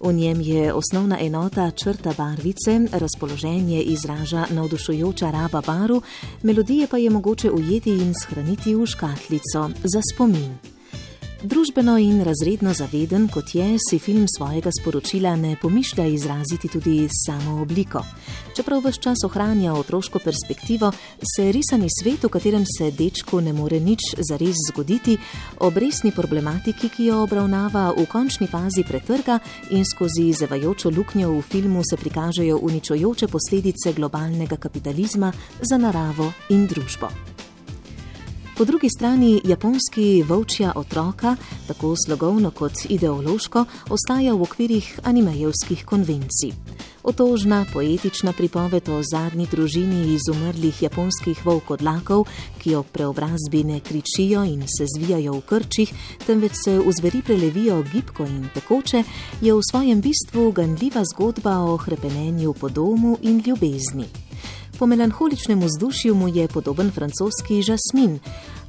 V 0.00 0.12
njem 0.12 0.40
je 0.40 0.72
osnovna 0.72 1.20
enota 1.20 1.70
črta 1.70 2.14
barvice, 2.18 2.80
razpoloženje 2.92 3.82
izraža 3.82 4.46
navdušujoča 4.50 5.30
raba 5.30 5.60
baru, 5.66 6.02
melodije 6.42 6.86
pa 6.86 6.98
je 6.98 7.10
mogoče 7.10 7.50
ujeti 7.50 7.90
in 7.90 8.14
shraniti 8.22 8.74
v 8.74 8.86
škatlico 8.86 9.70
za 9.84 10.00
spomin. 10.12 10.72
Družbeno 11.42 11.96
in 11.98 12.20
razredno 12.22 12.70
zaveden, 12.70 13.24
kot 13.26 13.50
je, 13.54 13.64
si 13.82 13.98
film 13.98 14.28
svojega 14.30 14.70
sporočila 14.70 15.32
ne 15.36 15.56
pomišlja 15.62 16.04
izraziti 16.06 16.68
tudi 16.68 17.08
samo 17.10 17.56
obliko. 17.62 18.04
Čeprav 18.56 18.84
vse 18.84 19.00
čas 19.02 19.24
ohranja 19.26 19.72
otroško 19.74 20.20
perspektivo, 20.22 20.92
se 21.36 21.48
risani 21.52 21.88
svet, 21.90 22.22
v 22.24 22.30
katerem 22.30 22.62
se 22.78 22.92
dečku 22.94 23.40
ne 23.40 23.52
more 23.52 23.80
nič 23.80 24.14
zares 24.30 24.62
zgoditi, 24.70 25.16
ob 25.58 25.82
resni 25.82 26.14
problematiki, 26.14 26.88
ki 26.88 27.10
jo 27.10 27.24
obravnava, 27.24 27.90
v 27.98 28.06
končni 28.06 28.46
fazi 28.46 28.86
pretrga 28.86 29.40
in 29.70 29.82
skozi 29.84 30.30
zevajočo 30.38 30.94
luknjo 30.94 31.32
v 31.32 31.42
filmu 31.42 31.82
se 31.82 31.96
prikažejo 31.96 32.62
uničujoče 32.62 33.26
posledice 33.26 33.92
globalnega 33.92 34.56
kapitalizma 34.56 35.32
za 35.60 35.78
naravo 35.78 36.32
in 36.50 36.66
družbo. 36.66 37.31
Po 38.56 38.64
drugi 38.64 38.88
strani 38.90 39.40
japonski 39.44 40.22
volčja 40.22 40.72
otroka, 40.76 41.36
tako 41.68 41.94
slogovno 42.06 42.50
kot 42.50 42.72
ideološko, 42.88 43.64
ostaja 43.90 44.34
v 44.34 44.42
okvirih 44.42 45.00
animejevskih 45.02 45.84
konvencij. 45.84 46.52
Otožna, 47.02 47.64
poetična 47.72 48.32
pripoved 48.32 48.88
o 48.88 49.00
zadnji 49.12 49.46
družini 49.50 50.14
izumrlih 50.14 50.82
japonskih 50.82 51.46
volkodlakov, 51.46 52.26
ki 52.60 52.74
ob 52.74 52.86
preobrazbi 52.92 53.64
ne 53.64 53.80
kričijo 53.80 54.44
in 54.44 54.66
se 54.68 54.86
zvijajo 54.96 55.32
v 55.32 55.40
krčih, 55.48 55.94
temveč 56.26 56.52
se 56.64 56.78
v 56.78 56.92
zveri 56.92 57.22
prelevijo 57.22 57.82
gibko 57.92 58.26
in 58.28 58.50
tekoče, 58.54 59.04
je 59.40 59.54
v 59.54 59.64
svojem 59.70 60.00
bistvu 60.00 60.52
ganljiva 60.52 61.02
zgodba 61.14 61.58
o 61.64 61.76
hrepenenju 61.76 62.52
po 62.52 62.68
domu 62.68 63.16
in 63.22 63.42
ljubezni. 63.46 64.31
Po 64.82 64.86
melanholičnem 64.86 65.60
vzdušju 65.60 66.14
mu 66.14 66.28
je 66.28 66.48
podoben 66.48 66.90
francoski 66.90 67.62
Jasmin, 67.66 68.18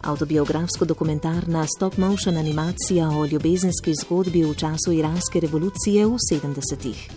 autobiografsko-dokumentarna 0.02 1.66
stop-motion 1.78 2.38
animacija 2.38 3.10
o 3.10 3.26
ljubezenski 3.26 3.94
zgodbi 4.02 4.44
v 4.44 4.54
času 4.56 4.92
iranske 4.92 5.40
revolucije 5.40 6.06
v 6.06 6.18
70-ih. 6.32 7.10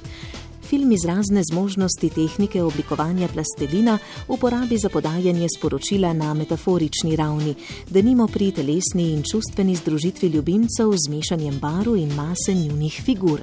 Film 0.68 0.92
iz 0.92 1.04
razne 1.04 1.42
zmožnosti 1.52 2.10
tehnike 2.10 2.62
oblikovanja 2.62 3.28
plastelina 3.28 3.98
uporabi 4.28 4.78
za 4.78 4.88
podajanje 4.88 5.46
sporočila 5.58 6.12
na 6.12 6.34
metaforični 6.34 7.16
ravni, 7.16 7.54
da 7.90 8.02
nimo 8.02 8.26
pri 8.26 8.50
telesni 8.50 9.12
in 9.12 9.22
čustveni 9.32 9.76
združitvi 9.76 10.28
ljubimcev 10.28 10.92
z 11.06 11.10
mešanjem 11.10 11.58
baru 11.58 11.96
in 11.96 12.14
mase 12.14 12.54
njunih 12.54 13.02
figur. 13.04 13.40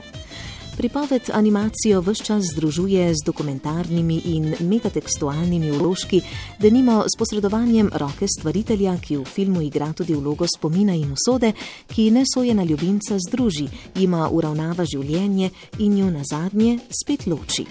Pripoved 0.77 1.29
animacijo 1.33 2.01
vse 2.01 2.23
čas 2.23 2.43
združuje 2.53 3.13
z 3.13 3.25
dokumentarnimi 3.25 4.21
in 4.25 4.55
metatekstualnimi 4.59 5.71
vložki, 5.71 6.21
da 6.59 6.69
nimo 6.69 7.03
s 7.03 7.17
posredovanjem 7.17 7.89
roke 7.93 8.27
stvaritelja, 8.27 8.97
ki 8.97 9.17
v 9.17 9.25
filmu 9.25 9.61
igra 9.61 9.93
tudi 9.93 10.15
vlogo 10.15 10.45
spomina 10.57 10.93
in 10.93 11.13
usode, 11.13 11.53
ki 11.87 12.11
nesojena 12.11 12.63
ljubimca 12.63 13.17
združi, 13.29 13.67
ima 13.95 14.29
uravnava 14.29 14.85
življenje 14.85 15.49
in 15.77 15.97
jo 15.97 16.09
na 16.11 16.23
zadnje 16.31 16.79
spet 16.89 17.27
loči. 17.27 17.65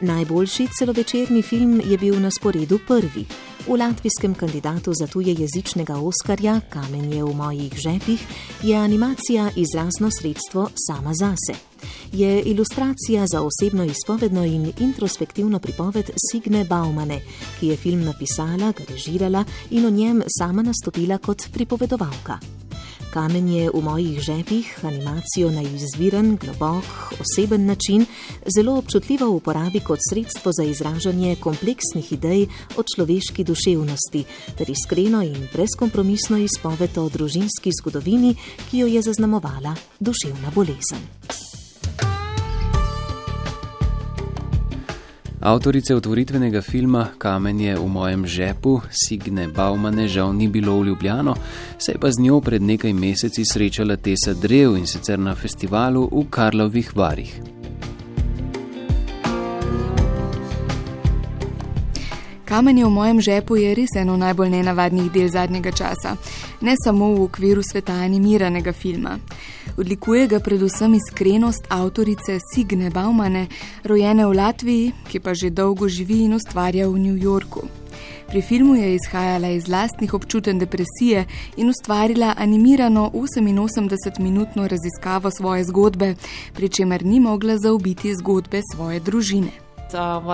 Najboljši 0.00 0.68
celovečerni 0.78 1.42
film 1.42 1.82
je 1.84 1.98
bil 1.98 2.16
na 2.20 2.30
sporedu 2.30 2.78
prvi. 2.88 3.26
V 3.68 3.76
latvijskem 3.76 4.34
kandidatu 4.34 4.92
za 5.00 5.06
tuje 5.06 5.36
jezičnega 5.38 5.94
Oskarja 5.96 6.60
Kamenje 6.68 7.24
v 7.24 7.34
mojih 7.34 7.72
žepih 7.76 8.26
je 8.62 8.76
animacija 8.76 9.50
izrazno 9.56 10.10
sredstvo 10.10 10.68
sama 10.88 11.12
zase. 11.14 11.73
Je 12.12 12.42
ilustracija 12.42 13.26
za 13.26 13.42
osebno 13.42 13.84
izpovedno 13.84 14.44
in 14.44 14.72
introspektivno 14.78 15.58
pripoved 15.58 16.10
Signe 16.30 16.64
Baumane, 16.64 17.20
ki 17.60 17.66
je 17.66 17.76
film 17.76 18.04
napisala, 18.04 18.72
ga 18.72 18.84
režirala 18.88 19.44
in 19.70 19.86
v 19.86 19.90
njem 19.90 20.22
sama 20.38 20.62
nastopila 20.62 21.18
kot 21.18 21.48
pripovedovalka. 21.52 22.38
Kamen 23.14 23.46
je 23.48 23.70
v 23.70 23.78
mojih 23.78 24.18
žepih 24.18 24.66
animacijo 24.82 25.50
na 25.54 25.62
izviren, 25.62 26.34
globok, 26.36 27.14
oseben 27.22 27.66
način 27.66 28.06
zelo 28.56 28.74
občutljivo 28.78 29.28
uporabi 29.30 29.80
kot 29.80 29.98
sredstvo 30.10 30.52
za 30.52 30.64
izražanje 30.64 31.36
kompleksnih 31.36 32.12
idej 32.12 32.46
o 32.76 32.82
človeški 32.82 33.44
duševnosti 33.44 34.24
ter 34.58 34.70
iskreno 34.70 35.22
in 35.22 35.46
brezkompromisno 35.52 36.38
izpoved 36.38 36.98
o 36.98 37.08
družinski 37.08 37.70
zgodovini, 37.80 38.34
ki 38.70 38.78
jo 38.78 38.86
je 38.86 39.02
zaznamovala 39.02 39.76
duševna 40.00 40.50
bolezen. 40.54 41.63
Avtorice 45.44 45.94
otvoritvenega 45.94 46.62
filma 46.62 47.08
Kamen 47.18 47.60
je 47.60 47.76
v 47.76 47.88
mojem 47.88 48.26
žepu, 48.26 48.80
Signe 48.90 49.48
Baumane, 49.48 50.08
žal 50.08 50.32
ni 50.32 50.48
bilo 50.48 50.78
v 50.80 50.86
Ljubljano, 50.86 51.34
se 51.78 51.92
je 51.92 51.98
pa 51.98 52.10
z 52.10 52.22
njo 52.22 52.40
pred 52.40 52.62
nekaj 52.62 52.92
meseci 52.92 53.44
srečala 53.52 53.96
Tesa 53.96 54.32
Drev 54.32 54.76
in 54.76 54.86
sicer 54.86 55.18
na 55.18 55.34
festivalu 55.34 56.08
v 56.12 56.24
Karlovih 56.30 56.96
Varih. 56.96 57.40
Kamen 62.44 62.78
je 62.78 62.84
v 62.84 62.90
mojem 62.90 63.20
žepu 63.20 63.56
je 63.56 63.74
res 63.74 63.96
eno 63.96 64.16
najbolj 64.16 64.50
nenavadnih 64.50 65.12
del 65.12 65.28
zadnjega 65.28 65.70
časa, 65.70 66.16
ne 66.60 66.74
samo 66.84 67.14
v 67.14 67.22
okviru 67.22 67.62
sveta 67.62 67.92
animiranega 67.92 68.72
filma. 68.72 69.18
Odlikuje 69.76 70.26
ga 70.26 70.38
predvsem 70.40 70.94
iskrenost 70.94 71.66
avtorice 71.68 72.38
Signe 72.54 72.90
Baumane, 72.90 73.46
rojene 73.84 74.26
v 74.26 74.36
Latviji, 74.38 74.92
ki 75.10 75.20
pa 75.20 75.34
že 75.34 75.50
dolgo 75.50 75.88
živi 75.88 76.22
in 76.24 76.34
ustvarja 76.34 76.86
v 76.88 76.98
New 76.98 77.16
Yorku. 77.18 77.66
Pri 78.28 78.42
filmu 78.42 78.74
je 78.74 78.94
izhajala 78.94 79.50
iz 79.50 79.68
lastnih 79.68 80.14
občutenj 80.14 80.58
depresije 80.58 81.26
in 81.56 81.68
ustvarila 81.68 82.34
animirano 82.38 83.10
88-minutno 83.14 84.68
raziskavo 84.68 85.30
svoje 85.30 85.64
zgodbe, 85.64 86.14
pri 86.54 86.68
čemer 86.68 87.04
ni 87.04 87.20
mogla 87.20 87.58
zaobiti 87.58 88.14
zgodbe 88.14 88.62
svoje 88.74 89.00
družine. 89.00 89.63
Uh, 89.92 90.24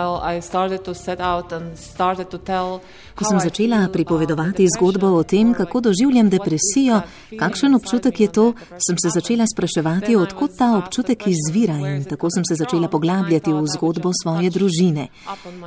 Ko 3.14 3.24
sem 3.24 3.40
začela 3.40 3.88
pripovedovati 3.92 4.64
zgodbo 4.76 5.06
o 5.06 5.22
tem, 5.22 5.52
kako 5.54 5.80
doživljam 5.80 6.30
depresijo, 6.30 7.00
kakšen 7.38 7.74
občutek 7.74 8.20
je 8.20 8.28
to, 8.32 8.44
sem 8.80 8.96
se 8.96 9.10
začela 9.12 9.44
spraševati, 9.44 10.16
odkot 10.16 10.56
ta 10.56 10.70
občutek 10.78 11.26
izvira 11.26 11.76
in 11.76 12.04
tako 12.08 12.30
sem 12.30 12.44
se 12.48 12.54
začela 12.54 12.88
poglabljati 12.88 13.52
v 13.52 13.66
zgodbo 13.76 14.12
svoje 14.22 14.50
družine. 14.50 15.08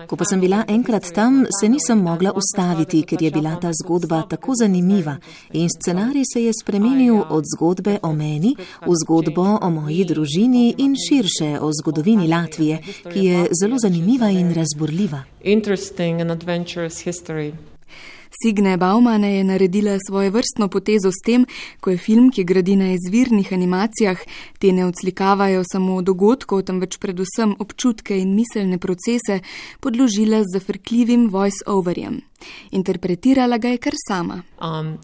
Ko 0.08 0.16
pa 0.18 0.26
sem 0.26 0.42
bila 0.42 0.64
enkrat 0.68 1.12
tam, 1.14 1.46
se 1.60 1.70
nisem 1.70 2.02
mogla 2.02 2.34
ustaviti, 2.34 3.04
ker 3.04 3.22
je 3.22 3.32
bila 3.32 3.54
ta 3.62 3.70
zgodba 3.84 4.24
tako 4.30 4.56
zanimiva. 4.56 5.18
In 5.54 5.70
scenarij 5.70 6.26
se 6.34 6.44
je 6.44 6.54
spremenil 6.62 7.22
od 7.30 7.44
zgodbe 7.54 8.00
o 8.02 8.14
meni 8.14 8.56
v 8.82 8.98
zgodbo 9.04 9.60
o 9.62 9.70
moji 9.70 10.06
družini 10.06 10.74
in 10.78 10.98
širše 10.98 11.60
o 11.62 11.70
zgodovini 11.82 12.28
Latvije, 12.28 12.82
ki 13.14 13.20
je 13.26 13.48
zelo 13.62 13.78
zanimiva 13.84 14.30
in 14.30 14.54
razborljiva. 14.54 15.24
Signe 18.44 18.78
Baumane 18.78 19.36
je 19.36 19.44
naredila 19.44 19.98
svojo 20.08 20.32
vrstno 20.32 20.68
potezo 20.68 21.12
s 21.12 21.20
tem, 21.26 21.46
ko 21.80 21.92
je 21.92 21.98
film, 21.98 22.32
ki 22.32 22.44
gradi 22.44 22.76
na 22.76 22.94
izvirnih 22.94 23.54
animacijah, 23.54 24.18
te 24.60 24.72
ne 24.72 24.86
odslikavajo 24.86 25.64
samo 25.72 26.02
dogodkov, 26.02 26.64
temveč 26.68 26.98
predvsem 26.98 27.56
občutke 27.60 28.18
in 28.20 28.36
miselne 28.36 28.78
procese, 28.78 29.40
podložila 29.80 30.44
z 30.44 30.54
zafrkljivim 30.54 31.30
voice-overjem. 31.30 32.22
Interpretirala 32.72 33.58
ga 33.58 33.68
je 33.68 33.78
kar 33.78 33.94
sama. 34.08 34.42
Um, 34.62 34.98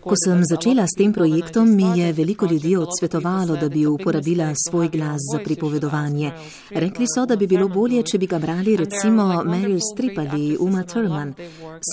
Ko 0.00 0.14
sem 0.24 0.44
začela 0.44 0.86
s 0.86 0.96
tem 0.98 1.12
projektom, 1.12 1.70
mi 1.76 2.00
je 2.00 2.12
veliko 2.12 2.46
ljudi 2.46 2.76
odsvetovalo, 2.76 3.56
da 3.56 3.68
bi 3.68 3.86
uporabila 3.86 4.52
svoj 4.68 4.88
glas 4.88 5.20
za 5.32 5.38
pripovedovanje. 5.38 6.32
Rekli 6.70 7.06
so, 7.14 7.26
da 7.26 7.36
bi 7.36 7.46
bilo 7.46 7.68
bolje, 7.68 8.02
če 8.02 8.18
bi 8.18 8.26
ga 8.26 8.38
brali 8.38 8.76
recimo 8.76 9.42
Meryl 9.44 9.80
Streep 9.92 10.18
ali 10.18 10.56
Uma 10.60 10.82
Thurman. 10.82 11.34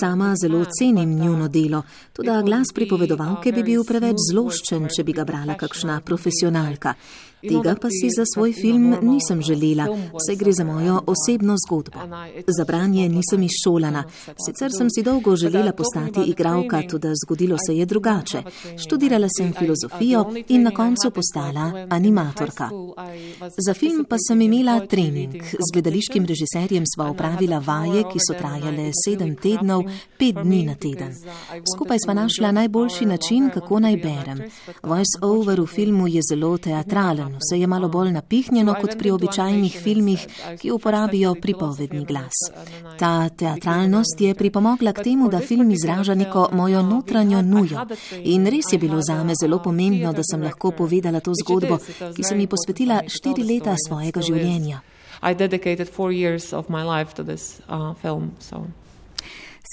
Sama 0.00 0.34
zelo 0.36 0.64
cenim 0.78 1.14
njuno 1.14 1.48
delo, 1.48 1.82
tudi 2.12 2.30
glas 2.44 2.72
pripovedovalke 2.74 3.52
bi 3.52 3.62
bil 3.62 3.84
preveč 3.84 4.16
zloščen, 4.30 4.88
če 4.88 5.04
bi 5.04 5.12
ga 5.12 5.24
brala 5.24 5.54
kakšna 5.54 6.00
profesionalka. 6.00 6.94
Tega 7.48 7.74
pa 7.80 7.88
si 7.88 8.08
za 8.16 8.24
svoj 8.34 8.52
film 8.52 8.96
nisem 9.02 9.42
želela, 9.42 9.86
saj 10.26 10.36
gre 10.36 10.52
za 10.52 10.64
mojo 10.64 11.00
osebno 11.06 11.56
zgodbo. 11.66 11.98
Za 12.46 12.64
branje 12.64 13.08
nisem 13.08 13.42
izšolana, 13.42 14.04
sicer 14.46 14.70
sem 14.78 14.88
si 14.90 15.02
dolgo 15.02 15.36
želela 15.36 15.72
postati 15.72 16.20
igralka, 16.20 16.82
tudi 16.90 17.08
zgodilo 17.24 17.56
se 17.66 17.76
je 17.76 17.86
drugače. 17.86 18.42
Študirala 18.76 19.28
sem 19.36 19.52
filozofijo 19.52 20.24
in 20.48 20.62
na 20.62 20.70
koncu 20.70 21.10
postala 21.10 21.86
animatorka. 21.90 22.70
Za 23.66 23.74
film 23.74 24.04
pa 24.08 24.16
sem 24.28 24.40
imela 24.40 24.86
trening. 24.86 25.42
Z 25.42 25.72
gledališkim 25.72 26.26
režiserjem 26.26 26.84
sva 26.94 27.10
upravila 27.10 27.58
vaje, 27.58 28.04
ki 28.12 28.18
so 28.20 28.36
trajale 28.38 28.90
sedem 29.04 29.36
tednov, 29.36 29.84
pet 30.18 30.36
dni 30.42 30.62
na 30.66 30.74
teden. 30.74 31.16
Skupaj 31.74 31.98
sva 32.04 32.14
našla 32.14 32.52
najboljši 32.52 33.06
način, 33.06 33.50
kako 33.54 33.80
naj 33.80 33.96
berem. 33.96 34.38
Voice 34.82 35.16
over 35.22 35.60
v 35.60 35.66
filmu 35.66 36.08
je 36.08 36.20
zelo 36.30 36.58
teatralen 36.58 37.29
vse 37.38 37.60
je 37.60 37.66
malo 37.66 37.88
bolj 37.88 38.12
napihnjeno 38.12 38.74
kot 38.80 38.98
pri 38.98 39.10
običajnih 39.10 39.78
filmih, 39.82 40.26
ki 40.60 40.70
uporabijo 40.70 41.34
pripovedni 41.34 42.04
glas. 42.04 42.36
Ta 42.98 43.28
teatralnost 43.28 44.20
je 44.20 44.34
pripomogla 44.34 44.92
k 44.92 45.04
temu, 45.04 45.28
da 45.28 45.38
film 45.38 45.70
izraža 45.70 46.14
neko 46.14 46.48
mojo 46.52 46.82
notranjo 46.82 47.42
nujo. 47.42 47.86
In 48.24 48.46
res 48.46 48.72
je 48.72 48.78
bilo 48.78 49.00
zame 49.02 49.34
zelo 49.42 49.58
pomembno, 49.58 50.12
da 50.12 50.22
sem 50.22 50.42
lahko 50.42 50.70
povedala 50.70 51.20
to 51.20 51.32
zgodbo, 51.44 51.78
ki 52.16 52.22
sem 52.22 52.40
ji 52.40 52.46
posvetila 52.46 53.02
štiri 53.06 53.44
leta 53.44 53.76
svojega 53.88 54.20
življenja. 54.20 54.80
I 55.22 55.34
dedicated 55.34 55.88
four 55.88 56.12
years 56.12 56.52
of 56.52 56.70
my 56.70 56.82
life 56.82 57.14
to 57.14 57.22
this 57.22 57.60
uh, 57.68 57.94
film. 57.94 58.32
So. 58.38 58.64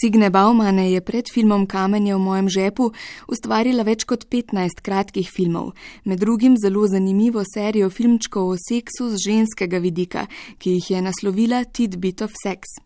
Signe 0.02 0.30
Baumane 0.30 0.92
je 0.92 1.02
pred 1.02 1.26
filmom 1.34 1.66
Kamenje 1.66 2.14
v 2.16 2.20
mojem 2.22 2.50
žepu 2.50 2.92
ustvarila 3.28 3.82
več 3.82 4.04
kot 4.06 4.28
15 4.30 4.84
kratkih 4.86 5.26
filmov, 5.26 5.72
med 6.06 6.22
drugim 6.22 6.54
zelo 6.54 6.86
zanimivo 6.86 7.42
serijo 7.42 7.90
filmčkov 7.90 8.52
o 8.54 8.58
seksu 8.62 9.10
z 9.10 9.24
ženskega 9.26 9.82
vidika, 9.82 10.28
ki 10.62 10.78
jih 10.78 10.92
je 10.92 11.02
naslovila 11.02 11.64
Tidbit 11.66 12.22
of 12.22 12.38
Sex. 12.38 12.78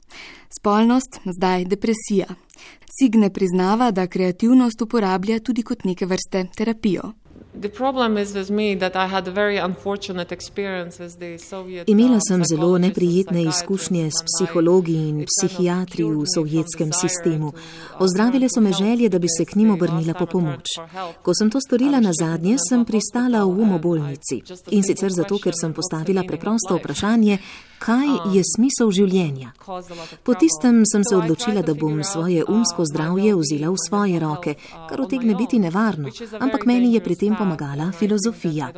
Spolnost, 0.56 1.20
zdaj 1.28 1.68
depresija. 1.68 2.32
Signe 2.88 3.28
priznava, 3.34 3.92
da 3.92 4.08
kreativnost 4.08 4.82
uporablja 4.82 5.40
tudi 5.40 5.68
kot 5.68 5.84
neke 5.84 6.08
vrste 6.08 6.48
terapijo. 6.56 7.12
Imela 11.88 12.20
sem 12.28 12.44
zelo 12.46 12.78
neprijetne 12.78 13.44
izkušnje 13.44 14.10
s 14.12 14.24
psihologi 14.24 14.94
in 14.94 15.26
psihiatri 15.28 16.04
v 16.04 16.24
sovjetskem 16.36 16.94
sistemu. 16.94 17.52
Ozdravile 18.00 18.48
so 18.56 18.62
me 18.62 18.74
želje, 18.74 19.10
da 19.10 19.20
bi 19.20 19.28
se 19.38 19.46
k 19.46 19.56
njim 19.56 19.72
obrnila 19.72 20.14
po 20.14 20.26
pomoč. 20.26 20.66
Ko 21.22 21.34
sem 21.34 21.50
to 21.50 21.62
storila 21.62 22.00
na 22.00 22.12
zadnje, 22.20 22.58
sem 22.70 22.86
pristala 22.86 23.44
v 23.44 23.50
umobolnici. 23.50 24.42
In 24.72 24.84
sicer 24.84 25.12
zato, 25.12 25.38
ker 25.38 25.54
sem 25.62 25.74
postavila 25.74 26.24
preprosto 26.28 26.78
vprašanje, 26.78 27.38
kaj 27.82 28.08
je 28.36 28.44
smisel 28.46 28.92
življenja. 28.94 29.52
Po 30.24 30.34
tistem 30.38 30.84
sem 30.86 31.04
se 31.04 31.16
odločila, 31.18 31.62
da 31.66 31.74
bom 31.74 32.04
svoje 32.04 32.46
umsko 32.46 32.86
zdravje 32.86 33.36
vzela 33.36 33.72
v 33.74 33.82
svoje 33.88 34.20
roke, 34.22 34.56
kar 34.90 35.02
otegne 35.02 35.36
biti 35.36 35.60
nevarno, 35.60 36.14
ampak 36.40 36.66
meni 36.70 36.94
je 36.94 37.02
pri 37.02 37.16
tem 37.16 37.36
pomagala 37.42 37.92
filozofija. 37.92 38.72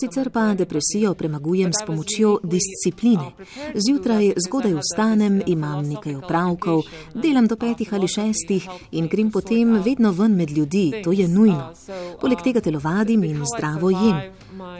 Sicer 0.00 0.30
pa 0.30 0.54
depresijo 0.54 1.14
premagujem 1.14 1.72
s 1.72 1.86
pomočjo 1.86 2.38
discipline. 2.42 3.30
Zjutraj 3.74 4.32
zgodaj 4.46 4.74
vstanem, 4.80 5.42
imam 5.46 5.84
nekaj 5.88 6.14
opravkov, 6.16 6.82
delam 7.14 7.46
do 7.46 7.56
petih 7.56 7.94
ali 7.94 8.08
šestih 8.08 8.68
in 8.90 9.08
grem 9.08 9.30
potem 9.30 9.78
vedno 9.84 10.10
ven 10.12 10.34
med 10.36 10.50
ljudi, 10.50 11.02
to 11.04 11.12
je 11.12 11.28
nujno. 11.28 11.70
Poleg 12.20 12.42
tega 12.42 12.60
telovadim 12.60 13.24
in 13.24 13.44
zdravo 13.54 13.90
jem. 13.90 14.18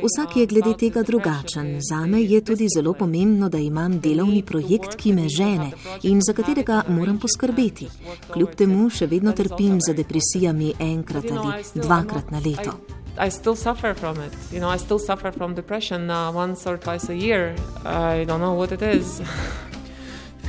Vsak 0.02 0.36
je 0.36 0.46
glede 0.46 0.74
tega 0.74 1.02
drugačen. 1.02 1.78
Zame 1.90 2.22
je 2.22 2.40
tudi 2.44 2.66
zelo 2.74 2.92
pomembno, 2.92 3.48
da 3.48 3.58
imam 3.58 4.00
delovni 4.00 4.42
projekt, 4.42 4.96
ki 4.96 5.12
me 5.12 5.28
žene 5.28 5.70
in 6.02 6.20
za 6.26 6.32
katerega 6.32 6.82
moram 6.88 7.18
poskrbeti. 7.18 7.88
Kljub 8.32 8.54
temu 8.56 8.90
še 8.90 9.06
vedno 9.06 9.32
trpim 9.32 9.78
za 9.86 9.92
depresijami 9.92 10.72
enkrat 10.78 11.30
ali 11.30 11.62
dvakrat 11.74 12.30
na 12.30 12.38
leto. 12.38 12.99
I 13.18 13.28
still 13.28 13.56
suffer 13.56 13.94
from 13.94 14.20
it. 14.20 14.32
You 14.52 14.60
know, 14.60 14.68
I 14.68 14.76
still 14.78 14.98
suffer 14.98 15.32
from 15.32 15.54
depression 15.54 16.10
uh, 16.10 16.32
once 16.32 16.66
or 16.66 16.76
twice 16.78 17.08
a 17.08 17.16
year. 17.16 17.54
I 17.84 18.24
don't 18.24 18.40
know 18.40 18.54
what 18.54 18.72
it 18.72 18.82
is. 18.82 19.22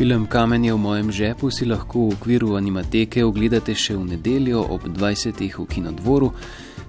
Film 0.01 0.25
Kamen 0.25 0.65
je 0.65 0.73
v 0.73 0.77
mojem 0.77 1.11
žepu 1.11 1.51
si 1.51 1.65
lahko 1.65 2.09
v 2.09 2.13
okviru 2.15 2.55
animateke 2.57 3.21
ogledate 3.21 3.75
še 3.75 3.93
v 3.93 4.15
nedeljo 4.15 4.63
ob 4.73 4.87
20. 4.87 5.45
v 5.51 5.65
Kinodvoru. 5.67 6.31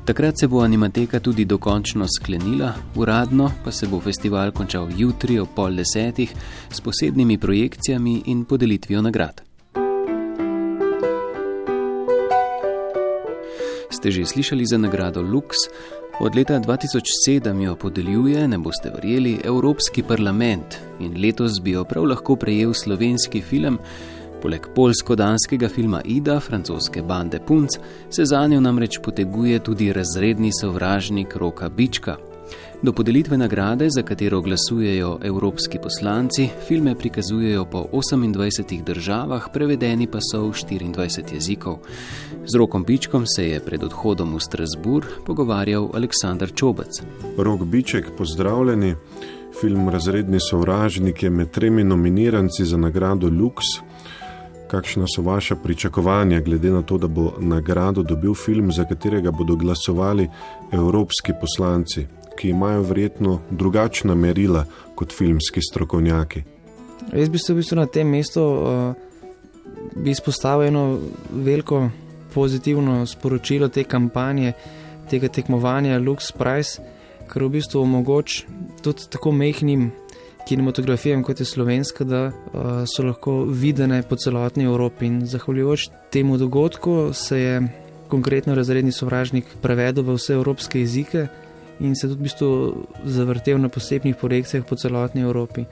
Takrat 0.04 0.38
se 0.38 0.48
bo 0.48 0.64
animateka 0.64 1.20
tudi 1.20 1.44
dokončno 1.44 2.06
sklenila, 2.08 2.72
uradno 2.96 3.52
pa 3.64 3.70
se 3.70 3.86
bo 3.86 4.00
festival 4.00 4.50
končal 4.50 4.88
jutri 4.96 5.38
ob 5.38 5.52
pol 5.54 5.76
desetih 5.76 6.32
s 6.70 6.80
posebnimi 6.80 7.38
projekcijami 7.38 8.22
in 8.26 8.44
podelitvijo 8.44 9.02
nagrad. 9.02 9.51
Ste 14.02 14.10
že 14.10 14.26
slišali 14.26 14.66
za 14.66 14.82
nagrado 14.82 15.22
Lux? 15.22 15.54
Od 16.18 16.34
leta 16.34 16.58
2007 16.58 17.62
jo 17.62 17.76
podeljuje, 17.78 18.48
ne 18.48 18.58
boste 18.58 18.90
verjeli, 18.90 19.38
Evropski 19.44 20.02
parlament 20.02 20.74
in 20.98 21.14
letos 21.22 21.60
bi 21.62 21.78
jo 21.78 21.84
prav 21.84 22.10
lahko 22.10 22.34
prejel 22.34 22.74
slovenski 22.74 23.38
film. 23.40 23.78
Poleg 24.42 24.66
polsko-danskega 24.74 25.70
filma 25.70 26.02
Ida, 26.04 26.40
francoske 26.40 27.02
bande 27.02 27.38
Punc, 27.46 27.78
se 28.10 28.24
za 28.24 28.42
njo 28.46 28.60
namreč 28.60 28.98
poteguje 28.98 29.62
tudi 29.62 29.92
razredni 29.92 30.50
sovražnik 30.50 31.36
Roka 31.36 31.68
Bička. 31.68 32.16
Do 32.82 32.92
podelitve 32.92 33.38
nagrade, 33.38 33.90
za 33.90 34.02
katero 34.02 34.40
glasujejo 34.40 35.18
evropski 35.22 35.78
poslanci, 35.82 36.48
filme 36.68 36.94
prikazujejo 36.94 37.64
po 37.64 37.84
28 37.92 38.84
državah, 38.84 39.48
prevedeni 39.52 40.06
pa 40.06 40.18
so 40.20 40.46
v 40.46 40.50
24 40.50 41.34
jezikov. 41.34 41.78
Z 42.46 42.54
Rokom 42.58 42.84
Bičkom 42.84 43.26
se 43.26 43.48
je 43.48 43.60
pred 43.60 43.84
odhodom 43.84 44.34
v 44.34 44.40
Strasbourg 44.40 45.06
pogovarjal 45.26 45.90
Aleksandr 45.94 46.50
Čobec. 46.54 47.02
Rok 47.38 47.64
Biček, 47.64 48.10
pozdravljeni. 48.18 48.94
Film 49.60 49.88
Razredni 49.88 50.40
sovražnik 50.40 51.22
je 51.22 51.30
med 51.30 51.50
tremi 51.50 51.84
nominiranci 51.84 52.64
za 52.64 52.76
nagrado 52.76 53.28
Lux 53.28 53.82
kakšna 54.72 55.04
so 55.16 55.22
vaša 55.22 55.56
pričakovanja, 55.56 56.40
glede 56.40 56.70
na 56.70 56.82
to, 56.82 56.98
da 56.98 57.06
bo 57.06 57.32
nagrado 57.40 58.02
dobil 58.02 58.34
film, 58.34 58.72
za 58.72 58.84
katerega 58.88 59.30
bodo 59.30 59.56
glasovali 59.56 60.28
evropski 60.72 61.32
poslanci, 61.40 62.06
ki 62.36 62.48
imajo 62.50 62.82
verjetno 62.82 63.40
drugačna 63.50 64.14
merila 64.14 64.64
kot 64.94 65.12
filmski 65.12 65.60
strokovnjaki? 65.62 66.42
Jaz 67.12 67.28
bi 67.28 67.38
se 67.38 67.52
v 67.52 67.56
bistvu 67.56 67.76
na 67.76 67.86
tem 67.86 68.08
mestu 68.08 68.42
uh, 68.42 68.94
izpostavil 70.04 70.68
eno 70.68 70.98
veliko 71.32 71.88
pozitivno 72.34 73.06
sporočilo 73.06 73.68
te 73.68 73.84
kampanje, 73.84 74.52
tega 75.10 75.28
tekmovanja 75.28 75.98
Lux 75.98 76.32
Prize, 76.32 76.80
kar 77.28 77.44
v 77.44 77.58
bistvu 77.58 77.82
omogoča 77.82 78.46
tudi 78.82 79.08
tako 79.10 79.32
mehkim 79.32 79.90
kinematografijam, 80.48 81.22
kot 81.22 81.40
je 81.40 81.46
slovenska, 81.46 82.04
da 82.04 82.24
uh, 82.26 82.82
so 82.86 83.04
lahko 83.06 83.44
videne 83.44 84.02
po 84.02 84.16
celotni 84.16 84.64
Evropi. 84.64 85.06
In 85.06 85.26
zahvaljujoč 85.26 85.88
temu 86.10 86.38
dogodku 86.38 87.10
se 87.12 87.40
je 87.40 87.62
konkretno 88.08 88.54
razredni 88.54 88.92
sovražnik 88.92 89.44
prevedel 89.62 90.04
v 90.04 90.16
vse 90.18 90.34
evropske 90.34 90.80
jezike 90.80 91.26
in 91.80 91.94
se 91.96 92.08
tudi 92.08 92.20
v 92.20 92.22
bistvu 92.22 92.48
zavrtel 93.04 93.58
na 93.58 93.68
posebnih 93.68 94.16
projekcijah 94.16 94.64
po 94.68 94.76
celotni 94.76 95.22
Evropi. 95.22 95.64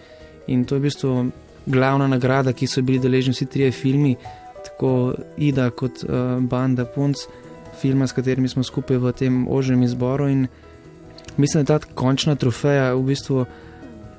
In 0.47 0.65
to 0.65 0.75
je 0.75 0.81
v 0.81 0.83
bistvu 0.83 1.31
glavna 1.67 2.09
nagrada, 2.09 2.53
ki 2.53 2.67
so 2.67 2.83
bili 2.83 2.99
deležni 2.99 3.33
vsi 3.33 3.47
trije 3.47 3.73
filmi, 3.73 4.17
tako 4.65 5.15
Ida 5.37 5.71
kot 5.71 6.05
uh, 6.05 6.41
Banda 6.41 6.85
Punc, 6.85 7.27
filma, 7.81 8.07
s 8.07 8.13
katerimi 8.13 8.49
smo 8.49 8.65
skupaj 8.65 8.99
v 8.99 9.13
tem 9.13 9.49
ožjem 9.49 9.83
izboru. 9.83 10.29
In 10.29 10.47
mislim, 11.37 11.65
da 11.65 11.75
je 11.75 11.81
ta 11.81 11.95
končna 11.95 12.35
trofeja 12.35 12.95
v 12.95 13.03
bistvu 13.13 13.45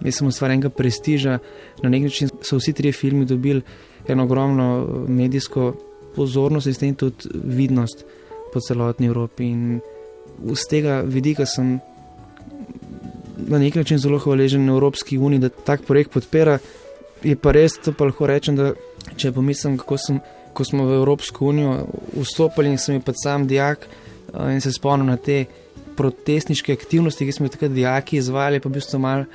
mislim, 0.04 0.28
ustvarjenega 0.28 0.70
prestiža. 0.70 1.40
Na 1.84 1.90
nek 1.90 2.04
način 2.04 2.30
so 2.42 2.58
vsi 2.58 2.74
trije 2.74 2.92
filmi 2.92 3.26
dobili 3.26 3.62
eno 4.08 4.24
ogromno 4.24 4.88
eh, 4.88 5.12
medijsko 5.12 5.74
pozornost 6.16 6.68
in 6.68 6.74
s 6.74 6.78
tem 6.78 6.96
tudi 6.96 7.30
vidnost 7.44 8.06
po 8.54 8.60
celotni 8.60 9.08
Evropi. 9.08 9.44
In 9.44 9.80
z 10.54 10.68
tega 10.70 11.02
vidika 11.06 11.46
sem 11.46 11.80
na 13.48 13.60
nek 13.60 13.76
način 13.76 13.98
zelo 13.98 14.20
hvaležen 14.20 14.70
Evropski 14.70 15.18
uniji, 15.18 15.40
da 15.40 15.50
tak 15.50 15.82
projekt 15.88 16.12
podpira. 16.12 16.60
Je 17.24 17.36
pa 17.36 17.52
res, 17.52 17.78
pa 17.98 18.06
lahko 18.06 18.28
rečem, 18.28 18.56
da 18.56 18.74
če 19.18 19.32
pomislim, 19.32 19.78
kako 19.78 19.98
sem. 19.98 20.22
Ko 20.52 20.66
smo 20.68 20.84
v 20.84 20.98
Evropsko 20.98 21.46
unijo 21.48 21.86
vstopili 22.12 22.74
in 22.74 22.78
sem 22.78 22.98
pa 23.02 23.14
sam 23.16 23.46
dijak 23.48 23.86
eh, 23.88 24.50
in 24.52 24.60
se 24.62 24.74
spomnim 24.76 25.08
na 25.08 25.16
te 25.16 25.46
protestniške 25.96 26.74
aktivnosti, 26.74 27.24
ki 27.26 27.32
smo 27.32 27.46
jih 27.46 27.54
takrat 27.54 27.72
dijaki 27.72 28.18
izvajali, 28.20 28.60
pa 28.60 28.68
v 28.68 28.74
bistvu 28.76 29.00
malo 29.00 29.26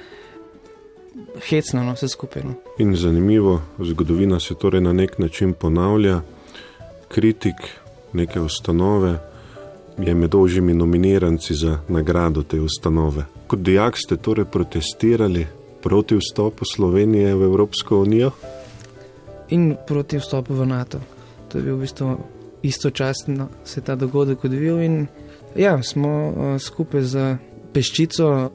hecno, 1.49 1.85
no, 1.85 1.95
vse 1.97 2.09
skupaj. 2.12 2.45
No. 2.45 2.55
In 2.79 2.92
zanimivo, 2.97 3.62
zgodovina 3.81 4.40
se 4.40 4.55
torej 4.55 4.85
na 4.85 4.92
nek 4.92 5.19
način 5.19 5.55
ponavlja. 5.57 6.21
Kritik 7.09 7.64
neke 8.12 8.40
ustanove 8.40 9.16
je 9.98 10.14
med 10.14 10.35
ožjimi 10.35 10.74
nominiranci 10.74 11.54
za 11.54 11.78
nagrado 11.88 12.42
te 12.42 12.61
ustanove. 12.61 13.24
Kot 13.46 13.59
dijak 13.59 13.94
ste 13.96 14.16
torej 14.16 14.44
protestirali 14.44 15.46
proti 15.82 16.16
vstopu 16.16 16.64
Slovenije 16.64 17.35
v 17.35 17.42
Evropsko 17.42 18.00
unijo? 18.00 18.30
In 19.48 19.76
proti 19.87 20.18
vstopu 20.18 20.54
v 20.54 20.66
NATO. 20.66 20.98
To 21.48 21.59
je 21.59 21.64
bil 21.64 21.76
v 21.76 21.80
bistvu 21.80 22.16
istočasno 22.62 23.48
se 23.64 23.80
ta 23.80 23.94
dogodek 23.94 24.44
odvijal 24.44 24.80
in 24.82 25.06
ja, 25.56 25.82
smo 25.82 26.28
uh, 26.28 26.61
skupaj 26.61 27.02
z 27.02 27.37
peščico 27.72 28.50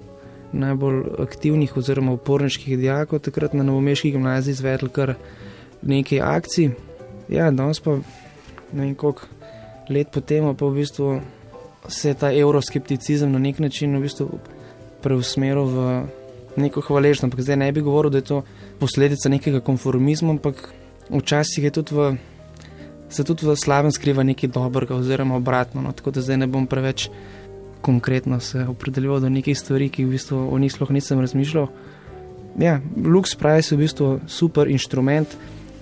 najbolj 0.52 1.04
aktivnih 1.20 1.78
oziroma 1.78 2.12
uporniških 2.12 2.78
dijakov 2.78 3.20
takrat 3.20 3.54
na 3.54 3.64
Novomeški 3.64 4.12
gimnaziji 4.12 4.52
izvedli 4.52 4.90
kar 4.90 5.14
nekaj 5.82 6.22
akcij. 6.22 6.70
Ja, 7.30 7.52
danes 7.52 7.80
pa 7.80 7.98
ne 8.74 8.84
vem 8.84 8.96
koliko 8.96 9.22
let 9.92 10.12
potem, 10.14 10.48
pa 10.56 10.66
v 10.66 10.82
bistvu 10.82 11.22
se 11.88 12.10
je 12.10 12.16
ta 12.16 12.32
euroskepticizem 12.34 13.32
na 13.32 13.40
nek 13.40 13.60
način 13.60 13.98
v 13.98 14.06
bistvu 14.06 14.40
preusmeril 15.02 15.66
v 15.66 15.86
neko 16.56 16.82
hvaležno. 16.82 17.28
Ampak 17.28 17.42
zdaj 17.42 17.58
ne 17.58 17.72
bi 17.72 17.82
govoril, 17.82 18.12
da 18.12 18.22
je 18.22 18.30
to 18.30 18.44
posledica 18.80 19.30
nekega 19.30 19.60
konformizma, 19.60 20.36
ampak 20.38 20.74
včasih 21.10 21.64
je 21.64 21.72
tudi 21.72 21.96
v. 21.96 22.12
Se 23.12 23.26
tudi 23.28 23.44
v 23.44 23.58
slabem 23.60 23.92
skriva 23.92 24.24
nekaj 24.24 24.56
dobrega, 24.56 24.96
oziroma 24.96 25.36
obratno. 25.36 25.82
No, 25.84 25.92
tako 25.92 26.16
da 26.16 26.22
zdaj 26.24 26.38
ne 26.38 26.48
bom 26.48 26.64
preveč 26.64 27.10
konkretno 27.82 28.40
se 28.40 28.64
opredeljeval 28.64 29.20
do 29.20 29.30
nekih 29.30 29.58
stvari, 29.58 29.90
ki 29.90 30.06
v 30.06 30.16
bistvu 30.16 30.38
o 30.48 30.60
njih 30.60 30.72
sploh 30.72 30.92
nisem 30.96 31.20
razmišljal. 31.20 31.68
Ja, 32.60 32.80
Lux 32.96 33.36
Price 33.36 33.74
je 33.74 33.78
v 33.78 33.84
bistvu 33.84 34.08
super 34.28 34.70
inštrument, 34.70 35.28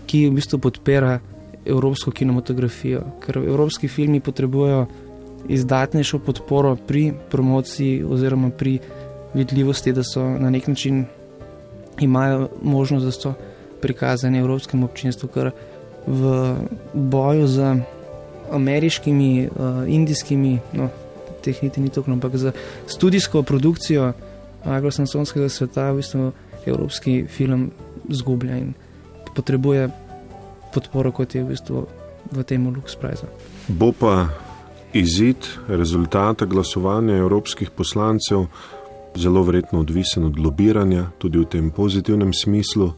ki 0.07 0.29
v 0.29 0.39
bistvu 0.39 0.57
podpira 0.57 1.19
evropsko 1.65 2.11
kinematografijo, 2.11 3.01
ker 3.25 3.37
evropski 3.37 3.87
filmi 3.87 4.19
potrebujejo 4.19 4.85
izdatnejšo 5.47 6.19
podporo 6.19 6.75
pri 6.75 7.13
promociji 7.31 8.03
oziroma 8.03 8.49
pri 8.49 8.79
vidljivosti, 9.33 9.93
da 9.93 10.03
so 10.03 10.23
na 10.23 10.49
nek 10.49 10.67
način 10.67 11.05
imajo 11.99 12.49
možnost, 12.61 13.05
da 13.05 13.11
so 13.11 13.33
prikazani 13.81 14.39
evropskemu 14.39 14.85
občinstvu, 14.85 15.29
ker 15.29 15.51
v 16.07 16.55
boju 16.93 17.47
z 17.47 17.75
ameriškimi, 18.51 19.47
uh, 19.47 19.83
indijskimi, 19.87 20.59
no, 20.73 20.89
teh 21.43 21.63
niti 21.63 21.81
ni 21.81 21.89
tako, 21.89 22.11
ampak 22.11 22.35
za 22.35 22.51
študijsko 22.87 23.43
produkcijo 23.43 24.13
anglosaksonskega 24.65 25.49
sveta, 25.49 25.91
v 25.91 26.01
bistvu 26.01 26.31
evropski 26.65 27.25
film 27.27 27.71
zgublja 28.09 28.57
in 28.57 28.73
potrebuje 29.35 29.89
podporo, 30.73 31.11
kot 31.11 31.35
je 31.35 31.43
v 31.43 31.53
bistvu 31.53 31.87
v 32.31 32.43
tem 32.43 32.67
Lux 32.67 32.95
Prize. 32.99 33.27
Bo 33.67 33.91
pa 33.91 34.27
izid 34.93 35.47
rezultata 35.67 36.45
glasovanja 36.45 37.17
evropskih 37.17 37.69
poslancev 37.69 38.45
zelo 39.15 39.43
verjetno 39.43 39.79
odvisen 39.79 40.25
od 40.25 40.39
lobiranja, 40.39 41.09
tudi 41.17 41.39
v 41.39 41.45
tem 41.45 41.71
pozitivnem 41.71 42.33
smislu. 42.33 42.91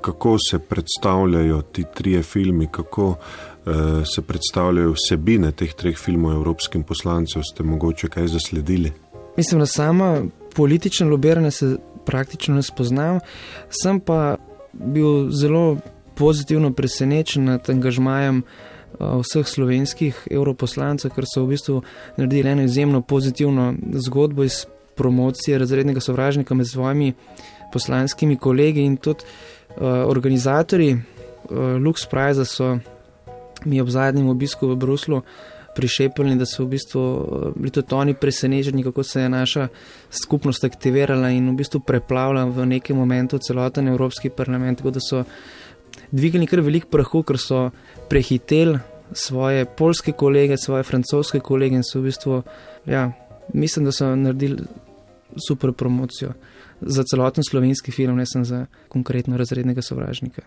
Kako 0.00 0.36
se 0.50 0.58
predstavljajo 0.58 1.62
ti 1.62 1.84
trije 1.94 2.22
filmi, 2.22 2.68
kako 2.70 3.06
uh, 3.06 3.16
se 4.14 4.22
predstavljajo 4.22 4.94
vsebine 4.94 5.52
teh 5.52 5.74
treh 5.74 5.96
filmov 5.98 6.32
evropskim 6.32 6.82
poslancem, 6.82 7.42
ste 7.42 7.62
mogoče 7.62 8.08
kaj 8.08 8.26
zasledili? 8.26 8.92
Mislim, 9.36 9.60
da 9.60 9.66
sama 9.66 10.22
politična 10.54 11.06
lobiranja 11.06 11.50
se 11.50 11.76
praktično 12.04 12.54
ne 12.54 12.62
spoznam, 12.62 13.18
sem 13.82 14.00
pa 14.00 14.36
bil 14.72 15.30
zelo 15.30 15.76
pozitivno 16.16 16.72
presenečen 16.72 17.44
nad 17.44 17.70
angažmajem 17.70 18.42
uh, 18.42 19.20
vseh 19.20 19.46
slovenskih 19.46 20.26
evroposlancev, 20.30 21.12
ker 21.14 21.28
so 21.28 21.44
v 21.44 21.54
bistvu 21.54 21.82
naredili 22.16 22.50
eno 22.50 22.64
izjemno 22.64 23.02
pozitivno 23.02 23.74
zgodbo 23.92 24.44
iz 24.44 24.64
promocije 24.96 25.58
razrednega 25.58 26.00
sovražnika 26.00 26.54
med 26.54 26.68
svojimi 26.68 27.12
poslanskimi 27.72 28.36
kolegi 28.36 28.80
in 28.80 28.96
tudi 28.96 29.24
uh, 29.24 29.82
organizatori 30.08 30.94
uh, 30.94 31.00
Lux 31.82 32.06
Prize 32.10 32.44
so 32.44 32.78
mi 33.64 33.80
ob 33.80 33.88
zadnjem 33.88 34.28
obisku 34.28 34.68
v 34.68 34.76
Bruslu 34.76 35.22
prišepili, 35.76 36.36
da 36.36 36.46
so 36.48 36.64
v 36.64 36.72
bistvu 36.72 37.02
bili 37.56 37.70
tudi 37.70 37.94
oni 37.94 38.14
presenečeni, 38.14 38.84
kako 38.84 39.02
se 39.02 39.20
je 39.20 39.28
naša 39.28 39.68
skupnost 40.10 40.64
aktivirala 40.64 41.30
in 41.30 41.50
v 41.50 41.56
bistvu 41.60 41.80
preplavila 41.80 42.44
v 42.44 42.66
nekem 42.66 42.96
momentu 42.96 43.38
celoten 43.38 43.88
Evropski 43.88 44.30
parlament, 44.30 44.78
tako 44.78 44.90
da 44.90 45.00
so 45.00 45.24
dvignili 46.10 46.46
kar 46.46 46.60
velik 46.60 46.90
prahu, 46.90 47.22
ker 47.22 47.38
so 47.38 47.70
prehiteli 48.10 48.78
svoje 49.12 49.64
polske 49.64 50.12
kolege, 50.12 50.56
svoje 50.56 50.82
francoske 50.82 51.40
kolege 51.40 51.76
in 51.76 51.84
so 51.84 52.00
v 52.00 52.10
bistvu, 52.10 52.42
ja, 52.86 53.12
mislim, 53.54 53.84
da 53.84 53.92
so 53.92 54.14
naredili 54.16 54.66
super 55.48 55.72
promocijo 55.72 56.32
za 56.80 57.04
celoten 57.04 57.44
slovenski 57.44 57.92
film, 57.92 58.16
ne 58.16 58.26
samo 58.26 58.44
za 58.44 58.66
konkretno 58.88 59.36
razrednega 59.36 59.82
sovražnika. 59.82 60.42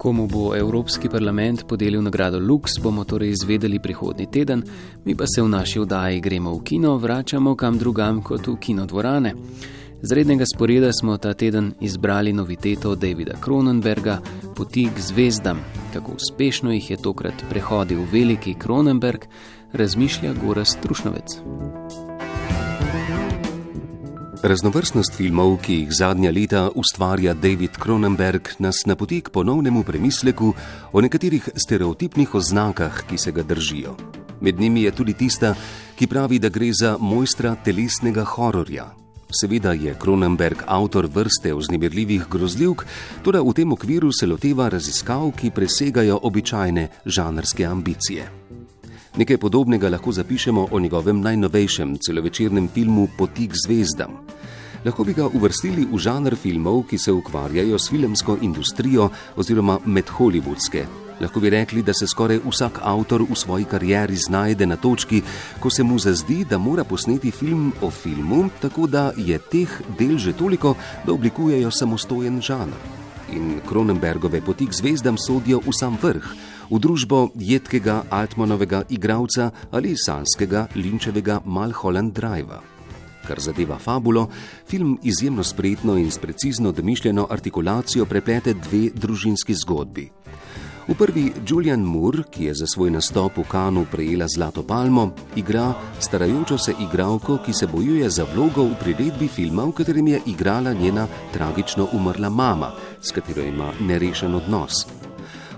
Komu 0.00 0.26
bo 0.26 0.56
Evropski 0.56 1.08
parlament 1.08 1.66
podelil 1.68 2.02
nagrado 2.02 2.38
Lux, 2.38 2.78
bomo 2.82 3.04
torej 3.04 3.30
izvedeli 3.30 3.78
prihodnji 3.78 4.26
teden, 4.32 4.62
mi 5.04 5.14
pa 5.14 5.24
se 5.26 5.42
v 5.42 5.48
naši 5.48 5.78
vdaji 5.80 6.20
gremo 6.20 6.54
v 6.54 6.62
kino, 6.64 6.96
vračamo 6.96 7.54
kam 7.56 7.78
drugam 7.78 8.22
kot 8.22 8.46
v 8.46 8.56
kinodvorane. 8.56 9.34
Z 10.02 10.12
rednega 10.12 10.44
sporeda 10.54 10.92
smo 10.92 11.16
ta 11.16 11.34
teden 11.34 11.72
izbrali 11.80 12.32
noviteto 12.32 12.94
Davida 12.94 13.34
Cronenberga, 13.44 14.18
Poti 14.56 14.88
k 14.96 15.00
zvezdam. 15.00 15.60
Kako 15.92 16.12
uspešno 16.12 16.72
jih 16.72 16.90
je 16.90 16.96
tokrat 16.96 17.34
prehodil 17.50 17.98
veliki 18.12 18.54
Cronenberg, 18.62 19.20
razmišlja 19.72 20.32
Gora 20.44 20.64
Strušnovec. 20.64 21.36
Raznovrstnost 24.42 25.14
filmov, 25.14 25.58
ki 25.60 25.74
jih 25.74 25.92
zadnja 25.92 26.30
leta 26.32 26.70
ustvarja 26.74 27.34
David 27.34 27.76
Cronenberg, 27.82 28.48
nas 28.58 28.86
napoti 28.86 29.20
k 29.20 29.28
ponovnemu 29.28 29.82
premisleku 29.84 30.54
o 30.92 31.00
nekaterih 31.00 31.48
stereotipnih 31.56 32.34
oznakah, 32.34 33.02
ki 33.08 33.18
se 33.18 33.32
ga 33.32 33.42
držijo. 33.42 33.96
Med 34.40 34.60
njimi 34.60 34.82
je 34.82 34.90
tudi 34.90 35.12
tista, 35.12 35.54
ki 35.96 36.06
pravi, 36.06 36.38
da 36.38 36.48
gre 36.48 36.72
za 36.72 36.96
mojstra 37.00 37.54
telesnega 37.64 38.24
hororja, 38.24 38.99
Seveda 39.30 39.72
je 39.72 39.94
Kronenberg 39.94 40.62
avtor 40.66 41.06
vrste 41.06 41.54
vznemirljivih 41.54 42.24
grozljivk, 42.30 42.82
tudi 43.22 43.38
v 43.38 43.52
tem 43.54 43.72
okviru 43.72 44.10
se 44.12 44.26
loteva 44.26 44.68
raziskav, 44.68 45.30
ki 45.38 45.52
presegajo 45.54 46.18
običajne 46.22 46.88
žanrske 47.06 47.66
ambicije. 47.66 48.26
Nekaj 49.16 49.38
podobnega 49.38 49.88
lahko 49.88 50.12
zapišemo 50.12 50.68
o 50.70 50.80
njegovem 50.80 51.20
najnovejšem 51.20 51.98
celovečernem 51.98 52.68
filmu 52.68 53.08
Poti 53.18 53.46
k 53.48 53.54
zvezdam. 53.66 54.18
Lahko 54.84 55.04
bi 55.04 55.14
ga 55.14 55.26
uvrstili 55.26 55.86
v 55.92 55.98
žanr 55.98 56.34
filmov, 56.36 56.86
ki 56.90 56.98
se 56.98 57.12
ukvarjajo 57.12 57.78
s 57.78 57.90
filmsko 57.90 58.38
industrijo 58.42 59.10
oziroma 59.36 59.78
medhollywoodske, 59.86 60.84
Lahko 61.20 61.40
bi 61.40 61.50
rekli, 61.50 61.82
da 61.82 61.92
se 61.94 62.06
skoraj 62.06 62.40
vsak 62.46 62.78
avtor 62.82 63.22
v 63.22 63.36
svoji 63.36 63.64
karieri 63.64 64.16
znajde 64.16 64.66
na 64.66 64.76
točki, 64.76 65.22
ko 65.60 65.70
se 65.70 65.82
mu 65.82 65.98
zazdi, 65.98 66.44
da 66.44 66.58
mora 66.58 66.84
posneti 66.84 67.30
film 67.30 67.72
o 67.82 67.90
filmu, 67.90 68.48
tako 68.60 68.86
da 68.86 69.12
je 69.16 69.38
teh 69.38 69.80
del 69.98 70.16
že 70.18 70.32
toliko, 70.32 70.74
da 71.06 71.12
oblikujejo 71.12 71.70
samostojen 71.70 72.40
žanr. 72.40 72.80
In 73.32 73.60
Kronenbergove 73.68 74.40
poti 74.40 74.66
k 74.66 74.74
zvezdam 74.74 75.18
sodijo 75.18 75.60
v 75.60 75.76
sam 75.76 75.98
vrh, 76.02 76.24
v 76.70 76.78
družbo 76.78 77.28
jedkega 77.34 78.02
Altmanovega 78.10 78.82
igralca 78.88 79.50
ali 79.70 79.94
sanskega 79.96 80.66
linčevega 80.74 81.40
Malholland 81.44 82.14
Driva. 82.14 82.62
Kar 83.28 83.40
zadeva 83.40 83.78
fabulo, 83.78 84.30
film 84.66 84.98
izjemno 85.02 85.44
spretno 85.44 85.98
in 85.98 86.10
s 86.10 86.18
precizno 86.18 86.72
domišljeno 86.72 87.26
artikulacijo 87.30 88.06
preplete 88.06 88.54
dve 88.54 88.88
družinski 88.94 89.54
zgodbi. 89.54 90.08
V 90.88 90.94
prvi 90.94 91.32
Julian 91.46 91.80
Moore, 91.80 92.22
ki 92.30 92.44
je 92.44 92.54
za 92.54 92.66
svoj 92.66 92.90
nastop 92.90 93.36
v 93.36 93.44
Kanu 93.48 93.84
prejela 93.90 94.26
Zlato 94.28 94.62
palmo, 94.62 95.10
igra 95.36 95.74
starajočo 96.00 96.58
se 96.58 96.74
igralko, 96.80 97.38
ki 97.46 97.52
se 97.52 97.66
bojuje 97.66 98.10
za 98.10 98.24
vlogo 98.34 98.64
v 98.64 98.78
priredbi 98.80 99.28
filma, 99.28 99.64
v 99.64 99.72
katerem 99.72 100.08
je 100.08 100.20
igrala 100.26 100.72
njena 100.72 101.06
tragično 101.32 101.88
umrla 101.92 102.28
mama, 102.28 102.72
s 103.00 103.12
katero 103.12 103.42
ima 103.42 103.72
nerešen 103.80 104.34
odnos. 104.34 104.99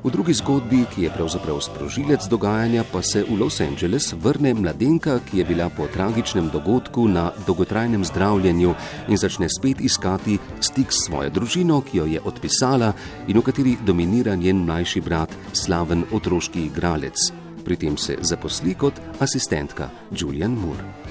V 0.03 0.11
drugi 0.11 0.35
zgodbi, 0.35 0.83
ki 0.91 1.03
je 1.07 1.11
pravzaprav 1.15 1.61
sprožilec 1.63 2.27
dogajanja, 2.27 2.83
pa 2.93 3.03
se 3.03 3.23
v 3.23 3.39
Los 3.39 3.61
Angeles 3.63 4.11
vrne 4.19 4.51
mladenka, 4.55 5.21
ki 5.23 5.39
je 5.39 5.45
bila 5.45 5.69
po 5.71 5.87
tragičnem 5.87 6.51
dogodku 6.51 7.07
na 7.09 7.31
dolgotrajnem 7.47 8.03
zdravljenju 8.05 8.75
in 9.09 9.17
začne 9.17 9.47
spet 9.47 9.79
iskati 9.81 10.39
stik 10.61 10.91
s 10.91 11.07
svojo 11.07 11.31
družino, 11.31 11.79
ki 11.87 11.99
jo 11.99 12.07
je 12.07 12.19
odpisala 12.19 12.93
in 13.29 13.39
v 13.39 13.43
kateri 13.47 13.77
dominira 13.87 14.35
njen 14.35 14.67
mlajši 14.67 15.01
brat, 15.01 15.31
slaven 15.53 16.03
otroški 16.11 16.67
igralec. 16.67 17.31
Pri 17.63 17.77
tem 17.77 17.95
se 17.97 18.19
zaposli 18.27 18.75
kot 18.75 18.99
asistentka 19.21 19.87
Julian 20.11 20.59
Moore. 20.59 21.02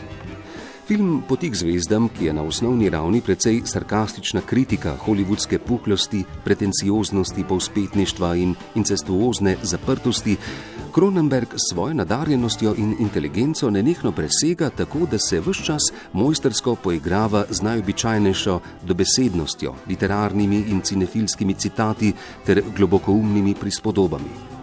Film 0.92 1.24
Poti 1.24 1.48
k 1.48 1.56
zvezdam, 1.56 2.10
ki 2.12 2.26
je 2.26 2.34
na 2.36 2.44
osnovni 2.44 2.90
ravni 2.92 3.22
precej 3.24 3.62
sarkastična 3.64 4.42
kritika 4.44 4.92
holivudske 5.00 5.60
puhlosti, 5.60 6.26
pretencioznosti, 6.44 7.46
povspetništva 7.48 8.34
in 8.36 8.56
incestuozne 8.76 9.56
zaprtosti, 9.64 10.36
Cronenberg 10.94 11.56
s 11.56 11.72
svojo 11.72 11.94
nadarjenostjo 11.94 12.76
in 12.78 12.96
inteligenco 13.00 13.70
nenehno 13.70 14.12
presega 14.12 14.70
tako, 14.70 15.08
da 15.12 15.20
se 15.20 15.40
vse 15.40 15.64
čas 15.64 15.94
mojstersko 16.14 16.76
poigrava 16.76 17.46
z 17.50 17.62
najobičajnejšo 17.62 18.60
dobesednostjo, 18.84 19.74
literarnimi 19.88 20.66
in 20.76 20.82
cinefilskimi 20.82 21.54
citati 21.54 22.14
ter 22.46 22.64
globokoumnimi 22.76 23.56
prispodobami. 23.56 24.60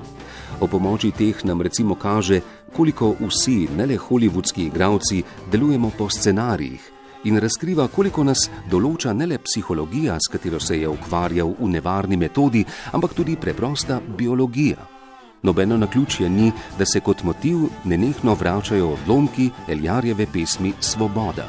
O 0.61 0.67
pomoči 0.67 1.13
teh 1.15 1.45
nam 1.45 1.63
recimo 1.63 1.95
kaže, 1.95 2.41
koliko 2.77 3.15
vsi, 3.21 3.69
ne 3.77 3.87
le 3.87 3.97
holivudski 3.97 4.67
igravci, 4.67 5.23
delujemo 5.51 5.91
po 5.99 6.09
scenarijih 6.11 6.93
in 7.25 7.39
razkriva, 7.43 7.89
koliko 7.89 8.25
nas 8.25 8.47
določa 8.71 9.13
ne 9.13 9.27
le 9.27 9.39
psihologija, 9.43 10.19
s 10.21 10.31
katero 10.33 10.61
se 10.61 10.81
je 10.81 10.89
ukvarjal 10.89 11.55
v 11.59 11.71
nevarni 11.75 12.17
metodi, 12.17 12.65
ampak 12.93 13.15
tudi 13.15 13.37
preprosta 13.37 14.01
biologija. 14.01 14.79
Nobeno 15.43 15.77
na 15.77 15.87
ključje 15.87 16.29
ni, 16.29 16.53
da 16.79 16.87
se 16.87 17.01
kot 17.01 17.23
motiv 17.23 17.69
nenehno 17.85 18.35
vračajo 18.35 18.93
odlomki 18.97 19.51
Eljarjeve 19.69 20.27
pesmi 20.33 20.73
Svoboda. 20.81 21.47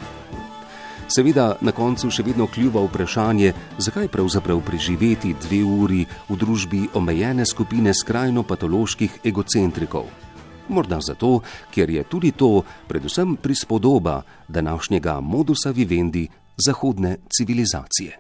Seveda 1.10 1.56
na 1.66 1.72
koncu 1.74 2.12
še 2.14 2.22
vedno 2.22 2.46
kljuva 2.54 2.84
vprašanje, 2.86 3.54
zakaj 3.82 4.12
pravzaprav 4.14 4.62
preživeti 4.62 5.34
dve 5.42 5.64
uri 5.66 6.04
v 6.30 6.38
družbi 6.38 6.84
omejene 6.94 7.48
skupine 7.50 7.96
skrajno 7.98 8.44
patoloških 8.46 9.26
egocentrikov. 9.26 10.06
Morda 10.70 11.00
zato, 11.02 11.40
ker 11.74 11.90
je 11.90 12.04
tudi 12.04 12.32
to 12.32 12.64
predvsem 12.88 13.36
prispodoba 13.36 14.22
današnjega 14.48 15.20
modusa 15.20 15.72
vivendi 15.72 16.28
zahodne 16.58 17.18
civilizacije. 17.30 18.20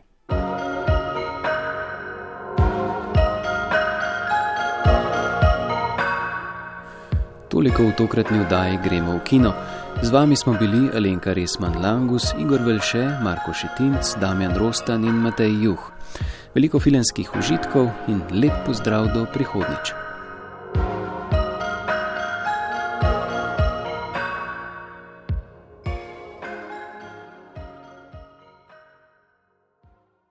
Toliko 7.50 7.84
v 7.84 7.96
tokratni 7.98 8.40
vdaji 8.40 8.78
gremo 8.84 9.18
v 9.18 9.24
kino. 9.26 9.54
Z 10.02 10.14
vami 10.14 10.36
smo 10.36 10.54
bili 10.54 10.90
Alenka 10.96 11.34
Resman 11.34 11.82
Langus, 11.82 12.34
Igor 12.40 12.62
Velše, 12.62 13.20
Marko 13.24 13.54
Šetinc, 13.54 14.16
Damjan 14.22 14.56
Rostan 14.56 15.04
in 15.04 15.18
Matej 15.18 15.64
Juh. 15.64 15.92
Veliko 16.56 16.80
filmskih 16.80 17.36
užitkov 17.36 17.90
in 18.08 18.22
lep 18.32 18.54
pozdrav 18.66 19.10
do 19.14 19.26
prihodnič. 19.34 20.09